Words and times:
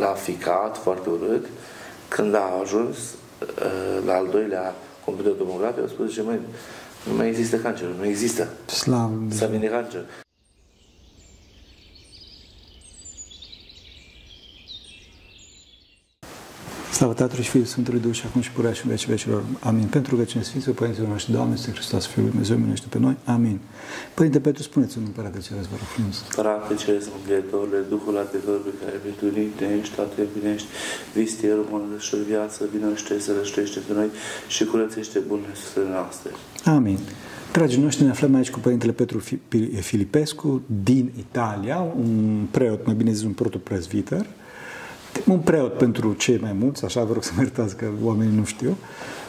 l-a 0.00 0.12
ficat 0.12 0.76
foarte 0.76 1.08
urât. 1.08 1.46
Când 2.08 2.34
a 2.34 2.58
ajuns 2.62 2.96
uh, 2.98 4.04
la 4.06 4.14
al 4.14 4.28
doilea 4.30 4.74
computer 5.04 5.32
tomograf, 5.32 5.76
i-a 5.78 5.88
spus, 5.88 6.08
zice, 6.08 6.22
măi, 6.22 6.38
nu 7.08 7.14
mai 7.16 7.28
există 7.28 7.56
cancer, 7.56 7.88
nu 7.88 8.04
există. 8.04 8.48
Slavă 8.66 9.12
S-a 9.30 9.46
vindecat 9.46 9.80
cancer. 9.80 10.04
Slavă 17.00 17.14
Tatălui 17.14 17.44
și 17.44 17.50
Fiului 17.50 17.68
Sfântului 17.68 18.00
Duh 18.00 18.12
și 18.12 18.24
acum 18.26 18.40
și 18.40 18.50
purea 18.50 18.72
și 18.72 18.80
în 18.84 18.90
vecii 18.90 19.08
vecilor. 19.08 19.42
Amin. 19.60 19.86
Pentru 19.96 20.16
că 20.16 20.24
cine 20.24 20.42
Sfinților 20.42 20.74
Părinților 20.74 21.08
noștri, 21.08 21.32
Doamne, 21.32 21.54
este 21.54 21.70
Hristos, 21.70 22.06
Fiul 22.06 22.22
lui 22.22 22.30
Dumnezeu, 22.30 22.56
miluiește 22.56 22.86
pe 22.88 22.98
noi. 22.98 23.16
Amin. 23.24 23.58
Părinte 24.14 24.40
Petru, 24.40 24.62
spuneți 24.62 24.98
un 24.98 25.04
Părate 25.16 25.38
Ceresc, 25.46 25.68
vă 25.68 25.76
rog 25.80 25.88
frumos. 25.94 26.16
Frate 26.28 26.74
Ceresc, 26.74 27.08
Mângâietorule, 27.16 27.78
Duhul 27.88 28.18
Ardător 28.22 28.58
pe 28.68 28.72
care 28.80 28.96
mântuit 29.04 29.60
ești, 29.80 29.94
toate 29.94 30.20
binești, 30.38 30.68
vistierul, 31.14 31.66
mănădășor 31.70 32.20
viață, 32.32 32.68
binește, 32.74 33.20
să 33.20 33.30
răștește 33.38 33.78
pe 33.86 33.92
noi 33.98 34.08
și 34.48 34.64
curățește 34.64 35.18
bunele 35.30 35.54
suflele 35.62 35.88
noastre. 35.98 36.30
Amin. 36.64 36.98
Dragii 37.52 37.82
noștri, 37.82 38.04
ne 38.04 38.10
aflăm 38.10 38.34
aici 38.34 38.50
cu 38.50 38.58
Părintele 38.58 38.92
Petru 38.92 39.18
Filipescu 39.90 40.62
din 40.84 41.12
Italia, 41.24 41.78
un 42.06 42.46
preot, 42.50 42.80
mai 42.86 42.94
bine 42.94 43.12
zis 43.12 43.24
un 43.24 43.32
protopresviter, 43.32 44.26
un 45.26 45.38
preot 45.38 45.78
pentru 45.78 46.12
cei 46.12 46.38
mai 46.38 46.52
mulți, 46.52 46.84
așa 46.84 47.04
vă 47.04 47.12
rog 47.12 47.22
să 47.22 47.32
mă 47.36 47.42
iertați 47.42 47.76
că 47.76 47.86
oamenii 48.02 48.36
nu 48.36 48.44
știu, 48.44 48.76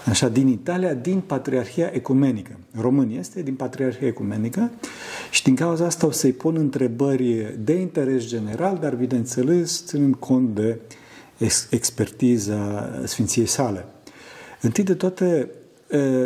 așa, 0.06 0.30
din 0.30 0.48
Italia, 0.48 0.94
din 0.94 1.20
Patriarhia 1.20 1.90
Ecumenică. 1.94 2.52
Român 2.80 3.10
este, 3.10 3.42
din 3.42 3.56
Patriarhia 3.56 4.08
Ecumenică 4.08 4.72
și 5.32 5.44
din 5.44 5.56
cauza 5.56 5.86
asta 5.86 6.08
o 6.08 6.12
să-i 6.12 6.32
pun 6.32 6.56
întrebări 6.56 7.56
de 7.64 7.74
interes 7.74 8.26
general, 8.26 8.78
dar 8.82 8.96
bineînțeles 8.96 9.84
ținând 9.86 10.16
cont 10.16 10.56
de 10.56 10.80
expertiza 11.70 12.90
Sfinției 13.06 13.46
sale. 13.46 13.86
Întâi 14.62 14.84
de 14.84 14.94
toate, 14.94 15.50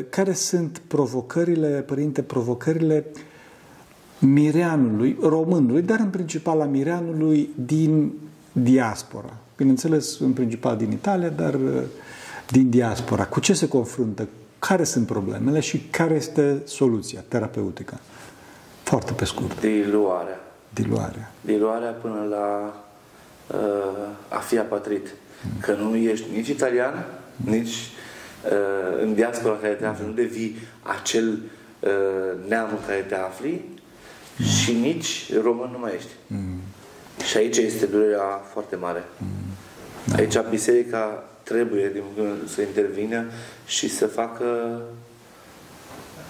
care 0.09 0.33
sunt 0.33 0.81
provocările, 0.88 1.67
părinte, 1.67 2.22
provocările 2.22 3.06
mireanului, 4.20 5.17
românului, 5.22 5.81
dar 5.81 6.00
în 6.00 6.09
principal 6.09 6.61
a 6.61 6.66
mireanului 6.66 7.50
din 7.66 8.11
diaspora? 8.52 9.38
Bineînțeles, 9.58 10.20
în 10.20 10.31
principal 10.31 10.78
din 10.78 10.92
Italia, 10.92 11.30
dar 11.30 11.53
uh, 11.53 11.81
din 12.52 12.70
diaspora. 12.70 13.25
Cu 13.25 13.39
ce 13.39 13.53
se 13.53 13.67
confruntă? 13.67 14.28
Care 14.59 14.84
sunt 14.84 15.06
problemele 15.06 15.59
și 15.59 15.78
care 15.78 16.14
este 16.14 16.61
soluția 16.66 17.23
terapeutică? 17.28 18.00
Foarte 18.83 19.11
pe 19.11 19.26
scurt. 19.26 19.59
Diluarea. 19.59 20.39
Diluarea. 20.73 21.31
Diluarea 21.42 21.92
până 21.92 22.26
la 22.30 22.76
uh, 23.48 24.08
a 24.28 24.38
fi 24.38 24.58
apatrit. 24.58 25.08
Mm. 25.08 25.59
Că 25.59 25.73
nu 25.73 25.95
ești 25.95 26.26
nici 26.33 26.48
italian, 26.48 27.06
mm. 27.36 27.53
nici 27.53 27.73
uh, 28.45 29.02
în 29.02 29.14
diaspora 29.14 29.56
care 29.56 29.73
te 29.73 29.86
afli, 29.86 30.03
mm. 30.03 30.09
nu 30.09 30.16
devii 30.16 30.58
acel 30.81 31.39
uh, 31.80 31.89
neam 32.48 32.70
în 32.70 32.86
care 32.88 33.00
te 33.00 33.16
afli 33.16 33.66
mm. 34.38 34.45
și 34.45 34.73
nici 34.73 35.33
român 35.44 35.70
nu 35.72 35.80
mai 35.80 35.94
ești. 35.95 36.11
Mm. 36.28 36.59
Și 37.30 37.38
aici 37.38 37.58
este 37.58 37.86
durerea 37.86 38.42
foarte 38.52 38.76
mare. 38.76 39.03
Mm. 39.17 39.45
Da. 40.06 40.16
Aici 40.16 40.39
biserica 40.50 41.23
trebuie 41.44 42.03
să 42.48 42.61
intervină 42.61 43.23
și 43.66 43.89
să 43.89 44.08
facă 44.08 44.81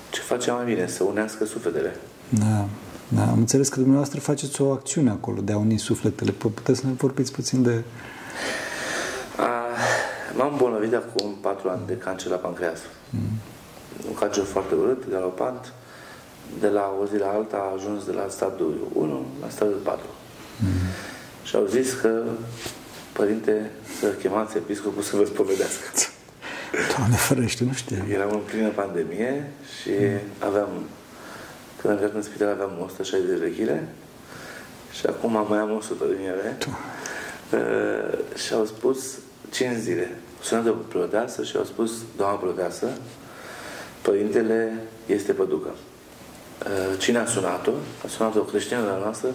ce 0.09 0.22
face 0.22 0.52
mai 0.52 0.66
bine, 0.66 0.88
să 0.88 1.04
unească 1.04 1.45
sufletele. 1.45 1.96
Da. 2.30 2.68
Da, 3.08 3.22
am 3.22 3.38
înțeles 3.38 3.70
că 3.70 3.76
dumneavoastră 3.76 4.20
faceți 4.20 4.62
o 4.62 4.72
acțiune 4.72 5.09
acolo 5.09 5.42
de 5.42 5.52
a 5.52 5.58
uni 5.58 5.78
sufletele. 5.78 6.31
Puteți 6.31 6.80
să 6.80 6.88
ne 6.88 6.94
vorbiți 6.94 7.31
puțin 7.31 7.64
de... 7.64 7.84
M-am 10.38 10.52
îmbolnăvit 10.52 10.94
acum 10.94 11.38
patru 11.42 11.70
ani 11.70 11.81
de 11.88 11.98
cancer 11.98 12.31
la 12.31 12.36
pancreas. 12.36 12.80
Mm. 13.09 13.20
Un 14.08 14.14
cancer 14.14 14.44
foarte 14.44 14.76
urât, 14.76 15.09
galopant. 15.09 15.73
De 16.59 16.68
la 16.68 16.97
o 17.02 17.06
zi 17.06 17.18
la 17.18 17.28
alta 17.28 17.57
a 17.57 17.74
ajuns 17.75 18.06
de 18.06 18.12
la 18.12 18.25
stadiul 18.30 18.88
1 18.94 19.25
la 19.42 19.50
stadiul 19.50 19.80
4. 19.84 20.06
Mm. 20.59 20.68
Și 21.44 21.56
au 21.56 21.66
zis 21.66 21.94
că 21.94 22.24
Părinte, 23.20 23.72
să 24.00 24.08
chemați 24.08 24.58
episcopul 24.58 25.02
să 25.02 25.16
vă 25.16 25.26
spovedească. 25.26 25.86
Doamne 26.98 27.16
ferește, 27.16 27.64
nu 27.64 27.74
știu. 27.74 28.06
Eram 28.12 28.30
în 28.31 28.40
plină 28.40 28.70
pandemie 28.70 29.52
și 29.81 29.90
mm. 29.90 30.20
aveam, 30.40 30.70
când 31.81 31.94
am 31.94 32.00
intrat 32.00 32.16
în 32.16 32.22
spital 32.22 32.48
aveam 32.48 32.72
160 32.84 33.30
de 33.30 33.36
vechile 33.36 33.88
și 34.92 35.06
acum 35.06 35.46
mai 35.50 35.59
am 35.59 35.75
100 35.75 36.06
din 36.06 36.25
ele. 36.25 36.58
Uh, 37.52 38.38
și 38.38 38.54
au 38.54 38.66
spus 38.66 39.18
5 39.52 39.78
zile. 39.78 40.18
Sunat 40.42 40.64
de 40.64 40.74
preoteasă 40.88 41.44
și 41.44 41.58
au 41.58 41.64
spus, 41.64 41.92
doamna 42.18 42.38
preoteasă, 42.38 42.88
părintele 44.02 44.74
este 45.06 45.31
păducă. 45.31 45.70
Uh, 45.70 47.00
cine 47.00 47.18
a 47.18 47.25
sunat-o? 47.25 47.72
A 48.06 48.08
sunat-o 48.08 48.40
creștină 48.40 48.80
la 48.80 48.98
noastră 48.98 49.30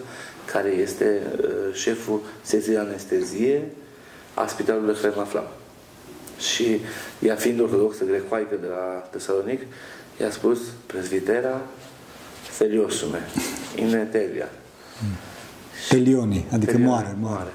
care 0.53 0.69
este 0.69 1.21
uh, 1.43 1.75
șeful 1.75 2.21
secției 2.43 2.75
de 2.75 2.81
anestezie 2.81 3.63
a 4.35 4.47
Spitalului 4.47 4.95
care 4.95 5.13
mă 5.17 5.21
aflam. 5.21 5.45
Și 6.39 6.81
ea 7.19 7.35
fiind 7.35 7.61
ortodoxă 7.61 8.05
grecoaică 8.05 8.55
de 8.61 8.67
la 8.67 9.09
Tesalonic, 9.11 9.61
i-a 10.21 10.31
spus 10.31 10.59
prezvitera 10.87 11.61
Feliosume, 12.43 13.27
in 13.77 13.95
etelia. 13.95 14.49
Telioni, 15.89 16.47
adică 16.53 16.73
Telioni, 16.73 16.91
moare, 16.91 17.17
moare. 17.21 17.35
moare. 17.35 17.53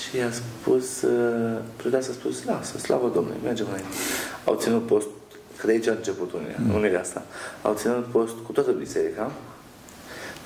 Și 0.00 0.16
i-a 0.16 0.30
spus, 0.32 1.02
uh, 1.02 1.58
predea 1.76 2.00
s-a 2.00 2.12
spus, 2.12 2.44
lasă, 2.44 2.78
slavă 2.78 3.10
Domnului, 3.14 3.38
mergem 3.44 3.66
înainte. 3.68 3.88
Au 4.44 4.54
ținut 4.54 4.86
post, 4.86 5.06
că 5.56 5.66
de 5.66 5.72
aici 5.72 5.86
a 5.86 5.92
început 5.92 6.32
unirea, 6.32 6.56
mm. 6.58 6.74
unirea 6.74 7.00
asta. 7.00 7.22
Au 7.62 7.74
ținut 7.74 8.04
post 8.04 8.34
cu 8.46 8.52
toată 8.52 8.70
biserica, 8.70 9.32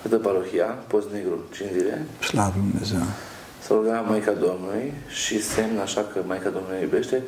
toată 0.09 0.29
parohia, 0.29 0.65
post 0.65 1.07
negru, 1.13 1.39
5 1.53 1.71
zile. 1.73 2.07
Slavă 2.21 2.55
Dumnezeu! 2.57 3.07
S-a 3.61 3.75
rugat 3.75 4.09
Maica 4.09 4.33
Domnului 4.33 4.93
și 5.09 5.43
semn 5.43 5.79
așa 5.79 6.01
că 6.01 6.21
Maica 6.27 6.49
Domnului 6.49 6.83
iubește, 6.83 7.23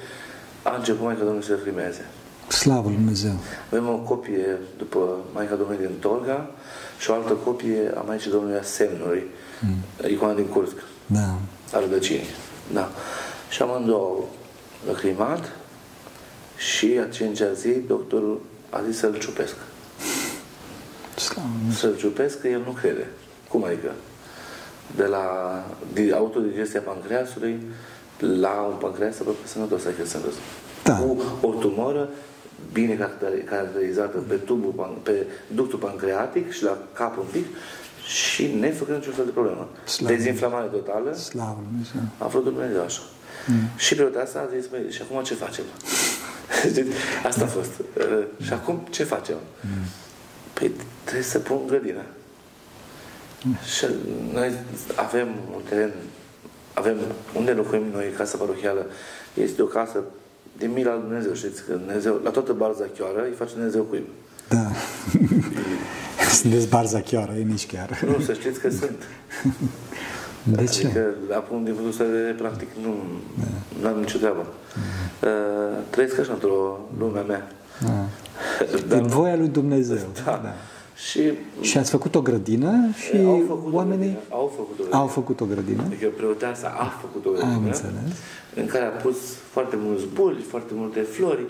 a 0.63 0.77
început 0.77 1.05
Maica 1.05 1.21
Domnului 1.21 1.47
să 1.47 1.55
filmeze. 1.65 2.05
Slavă 2.49 2.89
Dumnezeu! 2.89 3.37
Avem 3.71 3.89
o 3.89 3.97
copie 3.97 4.59
după 4.79 5.17
Maica 5.35 5.55
Domnului 5.55 5.87
din 5.87 5.97
Tolga 6.01 6.51
și 6.99 7.11
o 7.11 7.15
altă 7.15 7.33
copie 7.33 7.93
a 7.97 8.01
Maicii 8.01 8.31
Domnului 8.31 8.59
a 8.59 8.63
semnului, 8.63 9.27
mm. 9.61 10.09
icoana 10.11 10.35
din 10.35 10.47
Cursk, 10.47 10.77
da. 11.07 11.39
a 11.73 11.81
rădăcinii. 11.81 12.29
Da. 12.73 12.91
Și 13.49 13.63
amândouă 13.63 14.25
lăcrimat 14.87 15.53
și 16.57 17.01
a 17.07 17.09
cincea 17.09 17.53
zi 17.53 17.71
doctorul 17.87 18.41
a 18.71 18.81
zis 18.89 18.99
să-l 18.99 19.19
ciupesc. 19.19 19.55
Să-l 21.73 21.97
ciupesc 21.97 22.41
că 22.41 22.49
el 22.49 22.63
nu 22.65 22.71
crede. 22.71 23.07
Cum 23.49 23.65
adică? 23.65 23.93
De 24.97 25.05
la 25.05 25.25
autodigestia 26.15 26.81
pancreasului 26.81 27.61
la 28.19 28.67
un 28.69 28.77
pancreas 28.81 29.19
aproape 29.19 29.47
sănătos, 29.47 29.85
adică 29.85 30.07
sănătos. 30.07 30.35
Da. 30.83 30.97
Cu 30.97 31.23
o 31.41 31.53
tumoră 31.53 32.09
bine 32.73 33.11
caracterizată 33.45 34.19
pe, 34.19 34.35
tubul, 34.35 34.99
pe 35.03 35.27
ductul 35.55 35.79
pancreatic 35.79 36.53
și 36.53 36.63
la 36.63 36.79
cap 36.93 37.19
un 37.19 37.25
pic 37.33 37.47
și 38.07 38.47
nefăcând 38.47 38.99
niciun 38.99 39.13
fel 39.13 39.25
de 39.25 39.31
problemă. 39.31 39.69
Slavă. 39.85 40.13
Dezinflamare 40.13 40.67
totală. 40.67 41.15
Slavă 41.15 41.63
A 42.19 42.27
vrut 42.27 42.45
Dumnezeu 42.45 42.83
așa. 42.83 43.01
Mm. 43.47 43.69
Și 43.77 43.95
pe 43.95 44.19
asta 44.23 44.39
a 44.39 44.57
zis, 44.57 44.67
băi, 44.67 44.87
și 44.91 45.03
acum 45.03 45.23
ce 45.23 45.35
facem? 45.35 45.65
asta 47.29 47.45
a 47.45 47.47
fost. 47.47 47.71
Și 48.43 48.53
acum 48.53 48.87
ce 48.91 49.05
facem? 49.05 49.37
Mm. 49.61 49.85
Păi 50.59 50.71
trebuie 51.05 51.25
să 51.25 51.39
pun 51.39 51.61
grădină. 51.67 52.03
Și 53.77 53.87
noi 54.33 54.53
avem 54.95 55.29
un 55.55 55.61
teren, 55.69 55.93
avem 56.75 56.97
unde 57.35 57.53
locuim 57.53 57.83
noi, 57.93 58.13
casa 58.17 58.37
parohială, 58.37 58.87
este 59.35 59.63
o 59.63 59.67
casă 59.67 59.99
de 60.59 60.67
mila 60.67 60.93
lui 60.93 61.03
Dumnezeu, 61.03 61.35
știți, 61.35 61.65
că 61.65 61.73
Dumnezeu, 61.73 62.21
la 62.25 62.31
toată 62.31 62.53
barza 62.53 62.85
chioară 62.95 63.23
îi 63.23 63.35
face 63.39 63.55
Dumnezeu 63.55 63.83
cuib. 63.83 64.05
Da. 64.49 64.71
Sunteți 66.41 66.69
barza 66.69 67.01
chioară, 67.01 67.33
e 67.33 67.43
nici 67.43 67.67
chiar. 67.67 68.03
Nu, 68.07 68.21
să 68.21 68.33
știți 68.33 68.61
că 68.61 68.71
sunt. 68.71 69.03
De 70.43 70.65
ce? 70.65 70.87
Adică, 70.87 71.15
acum, 71.35 71.65
din 71.65 71.75
punctul 71.75 72.07
de 72.07 72.35
practic, 72.39 72.69
nu, 72.83 72.95
da. 73.83 73.89
am 73.89 73.99
nicio 73.99 74.19
treabă. 74.19 74.47
Da. 75.21 75.29
Uh, 75.29 75.77
trăiesc 75.91 76.19
așa 76.19 76.33
într-o 76.33 76.89
lumea 76.99 77.23
mea. 77.23 77.49
Da. 78.71 78.79
Dar, 78.87 78.99
din 78.99 79.07
voia 79.09 79.37
lui 79.37 79.49
Dumnezeu. 79.49 79.97
Da. 80.25 80.41
da. 80.43 80.53
Și, 81.11 81.33
și 81.61 81.79
ați 81.79 81.91
făcut 81.91 82.15
o 82.15 82.21
grădină 82.21 82.73
și 82.95 83.17
au 83.27 83.43
făcut 83.47 83.73
oamenii 83.75 84.17
o 84.31 84.37
au 84.37 84.47
făcut 84.57 84.71
o 84.71 84.75
grădină. 84.77 84.97
Au 84.97 85.07
făcut 85.07 85.41
o 85.41 85.45
grădină. 85.45 85.83
Adică 85.87 86.07
preoteasa 86.17 86.75
a 86.79 86.85
făcut 87.01 87.27
o 87.27 87.31
grădină 87.31 87.77
în 88.55 88.67
care 88.67 88.85
a 88.85 88.89
pus 88.89 89.17
foarte 89.51 89.77
mulți 89.79 90.05
buli, 90.15 90.41
foarte 90.49 90.73
multe 90.75 91.01
flori, 91.01 91.45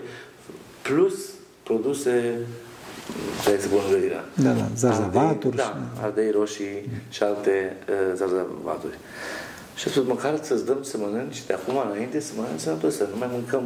plus 0.81 1.13
produse 1.63 2.35
trebuie 3.41 3.61
să 3.61 3.67
pun 3.67 3.79
în 3.85 3.91
grădină. 3.91 4.21
Da, 4.33 4.51
da, 4.51 4.67
zarzavaturi. 4.75 5.55
Da, 5.55 5.77
ardei 6.01 6.31
roșii 6.31 6.89
și 7.09 7.23
alte 7.23 7.75
uh, 7.89 7.95
zarzavaturi. 8.15 8.97
Și 9.75 9.87
a 9.87 9.91
spus, 9.91 10.05
măcar 10.07 10.39
să-ți 10.41 10.65
dăm 10.65 10.77
să 10.81 10.97
mănânci 10.97 11.45
de 11.45 11.53
acum 11.53 11.75
înainte, 11.91 12.19
să 12.19 12.31
mănânci 12.37 12.59
sănătos, 12.59 12.95
să 12.95 13.07
nu 13.11 13.17
mai 13.17 13.27
mâncăm 13.31 13.63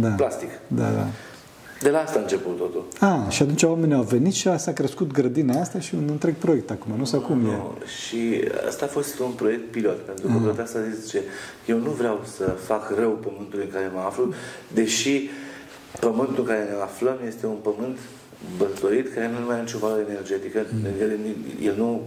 Da. 0.00 0.08
plastic. 0.08 0.50
Da, 0.66 0.82
da. 0.82 1.06
De 1.84 1.90
la 1.90 1.98
asta 1.98 2.18
a 2.18 2.22
început 2.22 2.56
totul. 2.56 2.84
A, 3.00 3.28
și 3.28 3.42
atunci 3.42 3.62
oamenii 3.62 3.94
au 3.94 4.02
venit 4.02 4.32
și 4.32 4.58
s-a 4.58 4.72
crescut 4.72 5.12
grădina 5.12 5.60
asta 5.60 5.80
și 5.80 5.94
un 5.94 6.08
întreg 6.10 6.34
proiect 6.34 6.70
acum, 6.70 6.92
nu? 6.98 7.04
Sau 7.04 7.20
cum 7.20 7.40
e? 7.40 7.50
Nu, 7.50 7.74
Și 8.06 8.20
asta 8.66 8.84
a 8.84 8.88
fost 8.88 9.18
un 9.18 9.30
proiect 9.30 9.70
pilot, 9.70 9.98
pentru 9.98 10.26
că 10.26 10.32
mm. 10.32 10.60
asta 10.62 10.78
zice, 11.02 11.22
eu 11.66 11.78
nu 11.78 11.90
vreau 11.90 12.20
să 12.36 12.44
fac 12.44 12.92
rău 12.98 13.10
pământului 13.10 13.64
în 13.64 13.70
care 13.70 13.90
mă 13.94 14.00
aflu, 14.00 14.32
deși 14.74 15.28
pământul 16.00 16.38
în 16.38 16.44
care 16.44 16.62
ne 16.70 16.82
aflăm 16.82 17.16
este 17.26 17.46
un 17.46 17.58
pământ 17.62 17.98
băltorit 18.58 19.14
care 19.14 19.30
nu 19.30 19.46
mai 19.46 19.54
are 19.54 19.64
nicio 19.64 19.78
valoare 19.78 20.04
energetică, 20.08 20.66
mm. 20.72 20.84
el, 21.00 21.18
el 21.62 21.74
nu 21.76 22.02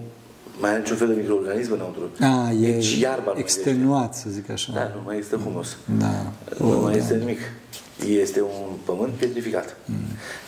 mai 0.59 0.69
are 0.69 0.79
niciun 0.79 0.97
fel 0.97 1.07
de 1.07 1.13
microorganism 1.13 1.73
înăuntru. 1.73 2.01
A, 2.19 2.51
e 2.51 2.71
deci 2.71 2.97
iarba 2.99 3.23
nu 3.25 3.31
mai 3.31 3.39
extenuat, 3.39 4.15
să 4.15 4.29
zic 4.29 4.49
așa. 4.49 4.71
Da, 4.73 4.91
nu 4.95 5.01
mai 5.05 5.17
este 5.17 5.35
humus. 5.35 5.77
Da. 5.99 6.31
Nu 6.59 6.71
O, 6.71 6.81
mai 6.81 6.91
da. 6.91 6.97
este 6.97 7.15
nimic. 7.15 7.39
Este 8.05 8.41
un 8.41 8.75
pământ 8.85 9.13
pietrificat. 9.13 9.75
Mm. 9.85 9.95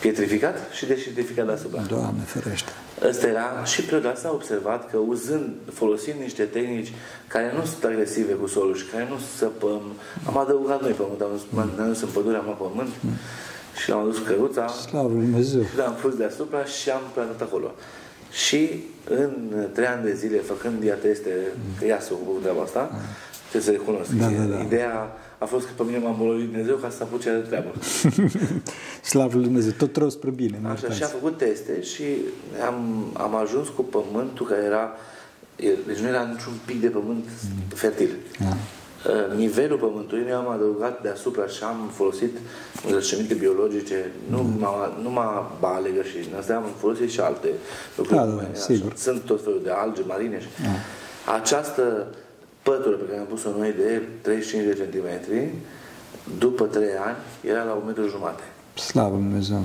Pietrificat 0.00 0.58
și 0.72 0.86
deșertificat 0.86 1.46
deasupra. 1.46 1.82
Doamne 1.82 2.22
ferește. 2.26 2.70
Ăsta 3.08 3.26
era 3.26 3.64
și 3.64 3.82
preotul 3.82 4.10
asta 4.10 4.28
a 4.28 4.32
observat 4.32 4.90
că 4.90 4.96
uzând, 4.96 5.50
folosind 5.72 6.20
niște 6.20 6.42
tehnici 6.42 6.92
care 7.26 7.52
nu 7.56 7.64
sunt 7.64 7.84
agresive 7.84 8.32
cu 8.32 8.46
solul 8.46 8.76
și 8.76 8.84
care 8.84 9.06
nu 9.10 9.18
săpăm, 9.36 9.80
am 10.26 10.38
adăugat 10.38 10.82
noi 10.82 10.90
pământ, 10.90 11.20
am 11.20 11.28
dus, 11.32 11.42
ne-am 11.76 11.88
dus 11.88 12.00
în 12.00 12.08
pădure, 12.08 12.36
am 12.36 12.44
luat 12.44 12.56
pământ 12.56 12.88
și 13.82 13.90
am 13.90 13.98
adus 14.00 14.18
căruța 14.18 14.68
Slavă 14.68 15.08
Lui 15.08 15.20
Dumnezeu. 15.20 15.62
și 15.62 15.76
l-am 15.76 15.94
pus 15.94 16.14
deasupra 16.14 16.64
și 16.64 16.90
am 16.90 17.02
plantat 17.14 17.40
acolo. 17.40 17.70
Și 18.30 18.84
în 19.08 19.30
trei 19.72 19.86
ani 19.86 20.04
de 20.04 20.14
zile, 20.14 20.38
făcând 20.38 20.80
diateste, 20.80 21.30
că 21.78 21.84
ea 21.84 22.00
se 22.00 22.12
ocupă 22.12 22.30
cu 22.30 22.38
treaba 22.38 22.62
asta, 22.62 22.90
trebuie 23.50 23.62
să 23.62 23.70
recunosc. 23.70 24.10
Da, 24.10 24.26
da, 24.26 24.42
da. 24.42 24.62
Ideea 24.62 25.16
a 25.40 25.44
fost 25.44 25.66
că 25.66 25.72
pe 25.76 25.82
mine 25.86 25.98
m-a 25.98 26.10
îmbolnăvit 26.10 26.48
Dumnezeu 26.50 26.76
ca 26.76 26.90
să 26.90 27.02
apuce 27.02 27.30
de 27.30 27.36
treabă. 27.38 27.68
Slavă 29.10 29.34
Lui 29.34 29.44
Dumnezeu. 29.44 29.70
Tot 29.78 29.96
rău 29.96 30.08
spre 30.10 30.30
bine. 30.30 30.58
mă 30.62 30.68
Așa, 30.68 30.78
și 30.78 30.84
a 30.86 30.88
iertați. 30.90 31.12
făcut 31.12 31.36
teste 31.38 31.82
și 31.82 32.02
am, 32.66 33.04
am 33.16 33.34
ajuns 33.34 33.68
cu 33.68 33.82
pământul 33.82 34.46
care 34.46 34.62
era, 34.64 34.90
e- 35.56 35.76
deci 35.86 35.98
nu 35.98 36.08
era 36.08 36.22
niciun 36.22 36.52
pic 36.66 36.80
de 36.80 36.88
pământ 36.88 37.24
fertil. 37.74 38.10
Da. 38.38 38.46
Uh, 39.10 39.36
Nivelul 39.36 39.78
pământului 39.78 40.24
mi-am 40.24 40.48
adăugat 40.48 41.02
deasupra 41.02 41.46
și 41.46 41.62
am 41.62 41.90
folosit 41.92 42.36
îngrășăminte 42.86 43.34
biologice, 43.34 44.10
nu, 44.30 44.42
m-a, 44.58 44.98
nu 45.02 45.10
m-a 45.10 45.56
balegă 45.60 46.02
și 46.02 46.14
din 46.28 46.34
astea 46.38 46.56
am 46.56 46.64
folosit 46.78 47.10
și 47.10 47.20
alte 47.20 47.48
lucruri. 47.96 48.18
Da, 48.18 48.26
da, 48.26 48.32
mai- 48.34 48.48
așa. 48.52 48.60
sigur. 48.60 48.92
Sunt 48.96 49.20
tot 49.22 49.42
felul 49.42 49.60
de 49.64 49.70
alge 49.70 50.02
marine. 50.06 50.40
Și 50.40 50.46
Această 51.34 52.06
pătură 52.62 52.96
pe 52.96 53.04
care 53.08 53.18
am 53.20 53.26
pus-o 53.26 53.50
noi 53.58 53.72
de 53.72 54.02
35 54.20 54.64
de 54.66 54.74
centimetri, 54.74 55.48
după 56.38 56.64
3 56.64 56.88
ani, 57.06 57.16
era 57.40 57.62
la 57.62 57.72
un 57.72 57.82
metru 57.86 58.08
jumate. 58.08 58.42
Slavă 58.74 59.14
Lui 59.16 59.22
Dumnezeu. 59.22 59.62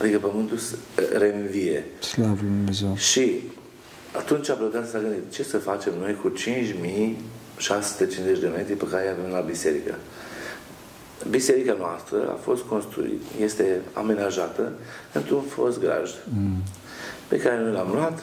Adică 0.00 0.18
pământul 0.18 0.56
se 0.56 0.76
reînvie. 1.18 1.84
Slavă 1.98 2.36
Lui 2.40 2.50
Dumnezeu. 2.50 2.96
Și 2.96 3.40
atunci 4.16 4.48
a 4.48 4.54
plecat 4.54 4.88
să 4.88 4.98
gândit 4.98 5.32
ce 5.32 5.42
să 5.42 5.58
facem 5.58 5.92
noi 6.00 6.18
cu 6.22 6.28
5650 6.28 8.38
de 8.38 8.46
metri 8.46 8.74
pe 8.74 8.84
care 8.90 9.02
îi 9.04 9.10
avem 9.18 9.30
la 9.32 9.40
biserică. 9.40 9.94
Biserica 11.30 11.76
noastră 11.78 12.28
a 12.30 12.38
fost 12.42 12.62
construită, 12.62 13.24
este 13.40 13.80
amenajată 13.92 14.72
într-un 15.12 15.42
fost 15.42 15.80
grajd 15.80 16.14
Mm. 16.36 16.62
pe 17.28 17.36
care 17.36 17.60
noi 17.60 17.72
l-am 17.72 17.90
luat, 17.94 18.22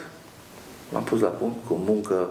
l-am 0.92 1.04
pus 1.04 1.20
la 1.20 1.28
punct 1.28 1.56
cu 1.68 1.74
muncă 1.86 2.30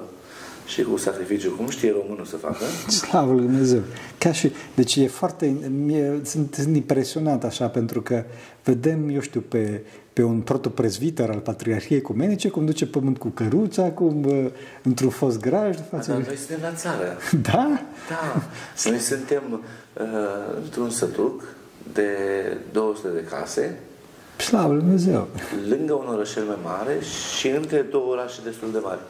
și 0.69 0.83
cu 0.83 0.97
sacrificiu, 0.97 1.51
cum 1.51 1.69
știe 1.69 1.93
românul 1.93 2.25
să 2.25 2.37
facă. 2.37 2.65
Slavă 2.89 3.33
Lui 3.33 3.45
Dumnezeu. 3.45 3.83
Ca 4.19 4.33
și, 4.33 4.53
deci 4.75 4.97
e 4.97 5.07
foarte, 5.07 5.47
mie, 5.85 6.21
sunt, 6.25 6.55
sunt 6.55 6.77
impresionat 6.77 7.45
așa, 7.45 7.67
pentru 7.69 8.03
că 8.03 8.25
vedem, 8.65 9.09
eu 9.09 9.21
știu, 9.21 9.41
pe, 9.41 9.81
pe 10.13 10.23
un 10.23 10.41
protoprezviter 10.41 11.31
al 11.31 11.39
Patriarhiei 11.39 11.99
Ecumenice, 11.99 12.49
cum 12.49 12.65
duce 12.65 12.87
pământ 12.87 13.19
cu 13.19 13.29
căruța, 13.29 13.83
cum 13.83 14.25
uh, 14.25 14.47
într-un 14.83 15.11
fost 15.11 15.41
grajd. 15.41 15.85
Față... 15.91 16.11
Dar 16.13 16.21
noi 16.21 16.37
suntem 16.37 16.59
la 16.63 16.75
țară. 16.75 17.17
Da? 17.53 17.81
Da, 18.09 18.43
noi 18.91 18.99
suntem 18.99 19.43
uh, 19.53 20.05
într-un 20.63 20.91
sătuc 20.91 21.43
de 21.93 22.09
200 22.73 23.09
de 23.09 23.25
case, 23.31 23.79
Slavă 24.37 24.73
Lui 24.73 24.83
Dumnezeu. 24.83 25.29
lângă 25.69 25.93
un 25.93 26.07
orășel 26.09 26.45
mai 26.45 26.59
mare 26.65 26.99
și 27.39 27.49
între 27.49 27.81
două 27.81 28.13
orașe 28.13 28.41
destul 28.45 28.73
de 28.73 28.79
mari. 28.83 29.01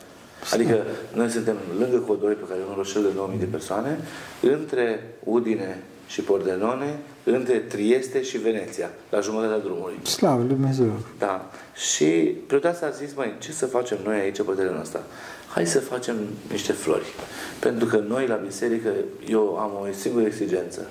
Adică 0.53 0.83
noi 1.15 1.31
suntem 1.31 1.57
lângă 1.79 1.97
Codoi, 1.97 2.35
pe 2.35 2.45
care 2.49 2.61
e 2.61 2.65
un 2.67 2.73
orășel 2.73 3.03
de 3.03 3.09
9000 3.15 3.39
de 3.39 3.45
persoane, 3.51 3.99
între 4.41 5.15
Udine 5.25 5.83
și 6.07 6.21
Pordenone, 6.21 6.99
între 7.25 7.57
Trieste 7.57 8.23
și 8.23 8.39
Veneția, 8.39 8.91
la 9.11 9.21
jumătatea 9.21 9.59
drumului. 9.59 9.95
Slavă 10.03 10.39
Lui 10.39 10.49
Dumnezeu. 10.49 10.93
Da. 11.19 11.51
Și 11.75 12.05
preotul 12.47 12.77
a 12.83 12.89
zis, 12.89 13.15
mai 13.15 13.35
ce 13.39 13.53
să 13.53 13.67
facem 13.67 13.99
noi 14.05 14.17
aici 14.17 14.43
pe 14.43 14.53
terenul 14.57 14.81
ăsta? 14.81 15.03
Hai 15.49 15.67
să 15.67 15.81
facem 15.81 16.17
niște 16.51 16.73
flori. 16.73 17.15
Pentru 17.61 17.87
că 17.87 17.97
noi 17.97 18.27
la 18.27 18.35
biserică, 18.35 18.91
eu 19.29 19.57
am 19.57 19.71
o 19.81 19.93
singură 19.99 20.25
exigență. 20.25 20.87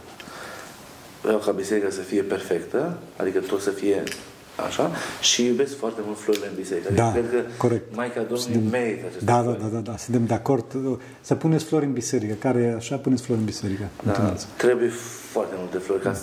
Vreau 1.22 1.38
ca 1.38 1.52
biserica 1.52 1.90
să 1.90 2.02
fie 2.02 2.22
perfectă, 2.22 2.98
adică 3.16 3.40
tot 3.40 3.62
să 3.62 3.70
fie 3.70 4.04
așa, 4.66 4.92
și 5.22 5.46
iubesc 5.46 5.78
foarte 5.78 6.02
mult 6.06 6.18
florile 6.20 6.48
în 6.48 6.56
biserică. 6.56 6.88
Adică 6.88 7.02
Da, 7.04 7.12
cred 7.12 7.30
că 7.32 7.42
corect. 7.58 7.96
Maica 7.96 8.22
Domnului 8.22 8.70
merită 8.72 9.06
aceste 9.06 9.26
Da, 9.26 9.34
da, 9.36 9.42
flori. 9.42 9.60
da, 9.62 9.68
da, 9.68 9.80
da, 9.80 9.98
suntem 9.98 10.26
de 10.26 10.34
acord. 10.34 10.66
Să 11.22 11.36
puneți 11.36 11.66
flori 11.66 11.86
în 11.86 11.94
biserică. 11.94 12.34
Care 12.40 12.60
e 12.60 12.74
așa, 12.76 12.96
puneți 12.96 13.22
flori 13.24 13.40
în 13.40 13.46
biserică. 13.46 13.84
Da, 14.04 14.12
Continuați. 14.12 14.48
trebuie 14.58 14.90
foarte 15.32 15.54
multe 15.58 15.78
flori 15.78 16.02
ca, 16.02 16.18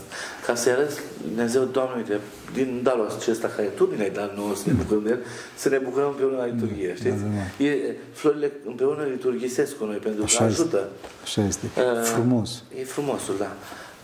ca 0.46 0.54
să-i 0.54 0.72
arăți 0.72 0.98
Dumnezeu, 1.26 1.64
Doamne, 1.64 1.94
uite, 1.96 2.20
din 2.54 2.80
darul 2.82 3.06
acesta 3.18 3.48
care 3.48 3.66
Tu 3.68 3.88
ne-ai 3.96 4.10
dat 4.10 4.36
nouă 4.36 4.54
să 4.54 4.62
ne 4.66 4.72
bucurăm 4.72 5.02
de 5.02 5.10
el, 5.10 5.18
să 5.56 5.68
ne 5.68 5.78
bucurăm 5.78 6.08
împreună 6.08 6.36
la 6.36 6.44
liturghie, 6.44 6.94
știți? 6.94 7.16
da, 7.58 7.64
E, 7.64 7.96
florile 8.12 8.52
împreună 8.66 9.02
liturghisesc 9.10 9.76
cu 9.76 9.84
noi, 9.84 9.96
pentru 9.96 10.18
că 10.20 10.24
Așa 10.24 10.46
este. 10.46 10.60
ajută. 10.60 10.88
Așa 11.22 11.44
este. 11.44 11.66
Uh, 11.76 12.02
Frumos. 12.02 12.62
E 12.80 12.84
frumosul, 12.84 13.34
da. 13.38 13.52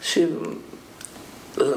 Și 0.00 0.26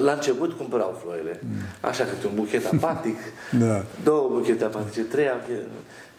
la 0.04 0.12
început 0.12 0.52
cumpărau 0.54 1.02
florile. 1.04 1.42
Așa, 1.82 2.04
câte 2.04 2.28
un 2.28 2.36
buchet 2.36 2.66
apatic, 2.74 3.18
Da. 3.64 3.84
două 4.04 4.30
buchete 4.34 4.64
apatice, 4.64 5.02
trei 5.02 5.28
buchete. 5.40 5.68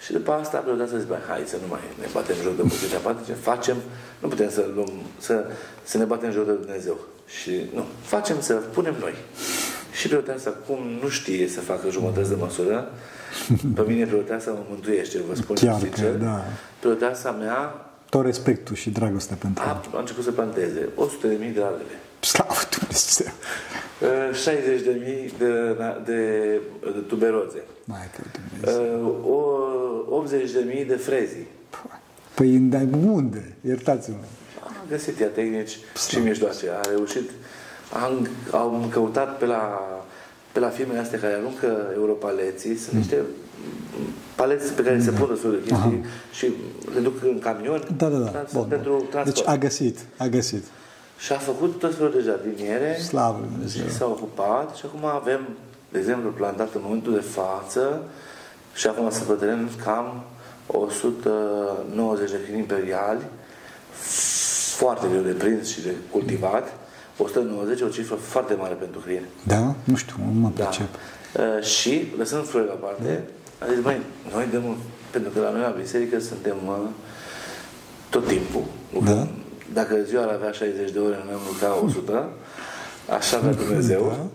Și 0.04 0.12
după 0.12 0.32
asta 0.32 0.64
a 0.72 0.76
dat 0.76 0.88
să 0.88 0.96
zic, 0.98 1.08
"Băi, 1.08 1.18
hai 1.28 1.42
să 1.46 1.56
nu 1.62 1.68
mai 1.70 1.80
ne 2.00 2.06
batem 2.12 2.36
joc 2.42 2.56
de 2.56 2.62
buchete 2.62 2.96
apatice, 2.96 3.32
facem, 3.32 3.76
nu 4.18 4.28
putem 4.28 4.50
să, 4.50 4.64
luăm, 4.74 4.92
să, 5.18 5.44
să 5.82 5.98
ne 5.98 6.04
batem 6.04 6.30
joc 6.30 6.46
de 6.46 6.52
Dumnezeu. 6.52 6.98
Și 7.40 7.50
nu, 7.74 7.84
facem 8.02 8.36
să 8.40 8.54
punem 8.54 8.94
noi. 9.00 9.14
Și 9.92 10.08
preoteasa, 10.08 10.50
cum 10.66 10.78
nu 11.02 11.08
știe 11.08 11.48
să 11.48 11.60
facă 11.60 11.90
jumătăți 11.90 12.28
de 12.28 12.34
măsură, 12.34 12.90
pe 13.74 13.82
mine 13.86 14.04
preoteasa 14.04 14.50
mă 14.50 14.62
mântuiește, 14.68 15.18
vă 15.28 15.34
spun 15.34 15.56
Chiar 15.56 15.72
că, 15.74 15.78
sincer. 15.80 16.10
da. 16.10 16.44
Preoteasa 16.78 17.30
mea 17.30 17.86
Tot 18.08 18.24
respectul 18.24 18.76
și 18.76 18.90
dragostea 18.90 19.36
pentru 19.40 19.62
a, 19.66 19.68
el. 19.68 19.96
a 19.96 19.98
început 19.98 20.24
să 20.24 20.30
planteze 20.32 20.88
100.000 20.96 21.54
de 21.54 21.62
ardele. 21.62 21.96
Slavă 22.24 22.54
Dumnezeu! 22.78 23.32
60 24.32 24.80
de 24.82 25.00
mii 25.04 25.32
de, 25.38 25.76
de, 26.04 26.20
de 26.92 26.98
tuberoze, 27.06 27.62
Mai 27.84 28.10
că 28.16 28.22
Dumnezeu. 28.32 29.06
Uh, 29.24 29.30
o 30.10 30.16
80 30.16 30.50
de 30.50 30.64
mii 30.74 30.84
de 30.84 30.94
frezi. 30.96 31.36
Păi 32.34 32.48
dar 32.56 32.82
unde? 33.06 33.54
Iertați-mă. 33.66 34.16
Am 34.64 34.72
găsit 34.88 35.20
ea 35.20 35.28
tehnici 35.28 35.78
și 36.08 36.18
mijloace. 36.18 36.70
A 36.70 36.80
reușit. 36.90 37.30
Am, 38.04 38.28
am 38.52 38.88
căutat 38.90 39.38
pe 39.38 39.46
la, 39.46 39.80
pe 40.52 40.58
la 40.58 40.68
firmele 40.68 40.98
astea 40.98 41.18
care 41.18 41.32
aruncă 41.34 41.86
europaleții. 41.94 42.76
Sunt 42.76 42.96
niște 42.96 43.16
paleți 44.34 44.72
pe 44.72 44.82
care 44.82 45.00
se 45.00 45.10
pun 45.10 45.28
de 45.28 45.38
felul 45.40 45.60
de 45.64 45.70
chestii 45.70 46.04
și 46.32 46.52
le 46.94 47.00
duc 47.00 47.22
în 47.22 47.38
camion 47.38 47.82
Da, 47.96 48.08
da, 48.08 48.18
da. 48.18 48.28
trans- 48.28 48.52
Bun, 48.52 48.66
pentru 48.68 48.90
bun. 48.96 49.06
transport. 49.10 49.36
Deci 49.36 49.46
a 49.54 49.56
găsit, 49.58 49.98
a 50.16 50.26
găsit. 50.26 50.64
Și 51.18 51.32
a 51.32 51.36
făcut 51.38 51.78
tot 51.78 51.94
felul 51.94 52.12
de 52.12 52.20
jardiniere 52.20 52.98
Slavă 52.98 53.38
Lui 53.40 53.48
Dumnezeu. 53.52 53.84
și 53.86 53.92
s-a 53.92 54.04
ocupat 54.06 54.74
și 54.76 54.82
acum 54.86 55.04
avem, 55.04 55.40
de 55.88 55.98
exemplu, 55.98 56.30
plantat 56.30 56.74
în 56.74 56.80
momentul 56.84 57.12
de 57.14 57.20
față 57.20 58.02
și 58.74 58.86
acum 58.86 59.10
să 59.10 59.22
pătrăm 59.22 59.68
cam 59.84 60.22
190 60.66 62.30
de 62.30 62.40
câini 62.44 62.58
imperiali 62.58 63.20
foarte 64.76 65.06
greu 65.10 65.22
de 65.22 65.30
prins 65.32 65.68
și 65.68 65.80
de 65.82 65.94
cultivat 66.10 66.72
190 67.18 67.80
o 67.80 67.88
cifră 67.88 68.14
foarte 68.14 68.54
mare 68.54 68.74
pentru 68.74 69.00
câini. 69.00 69.26
Da? 69.42 69.74
Nu 69.84 69.96
știu, 69.96 70.14
nu 70.32 70.40
mă 70.40 70.50
Da. 70.56 70.64
pricep. 70.64 70.88
Uh, 70.94 71.64
și, 71.64 72.12
lăsând 72.18 72.46
florile 72.48 72.70
la 72.72 72.86
parte, 72.86 73.22
a 73.58 73.66
zis, 73.74 73.84
măi, 73.84 74.00
noi 74.32 74.46
dăm, 74.52 74.64
un- 74.64 74.76
pentru 75.10 75.30
că 75.30 75.40
la 75.40 75.50
noi 75.50 75.60
la 75.60 75.74
biserică 75.80 76.20
suntem 76.20 76.56
uh, 76.66 76.74
tot 78.10 78.26
timpul. 78.26 78.62
Da. 79.04 79.26
Dacă 79.74 79.96
ziua 80.08 80.22
ar 80.22 80.28
avea 80.28 80.50
60 80.50 80.90
de 80.90 80.98
ore, 80.98 81.18
noi 81.24 81.34
am 81.34 81.40
lucrat 81.52 81.82
100, 81.84 82.28
așa 83.16 83.38
vrea 83.38 83.52
Dumnezeu, 83.52 84.02
Da. 84.08 84.26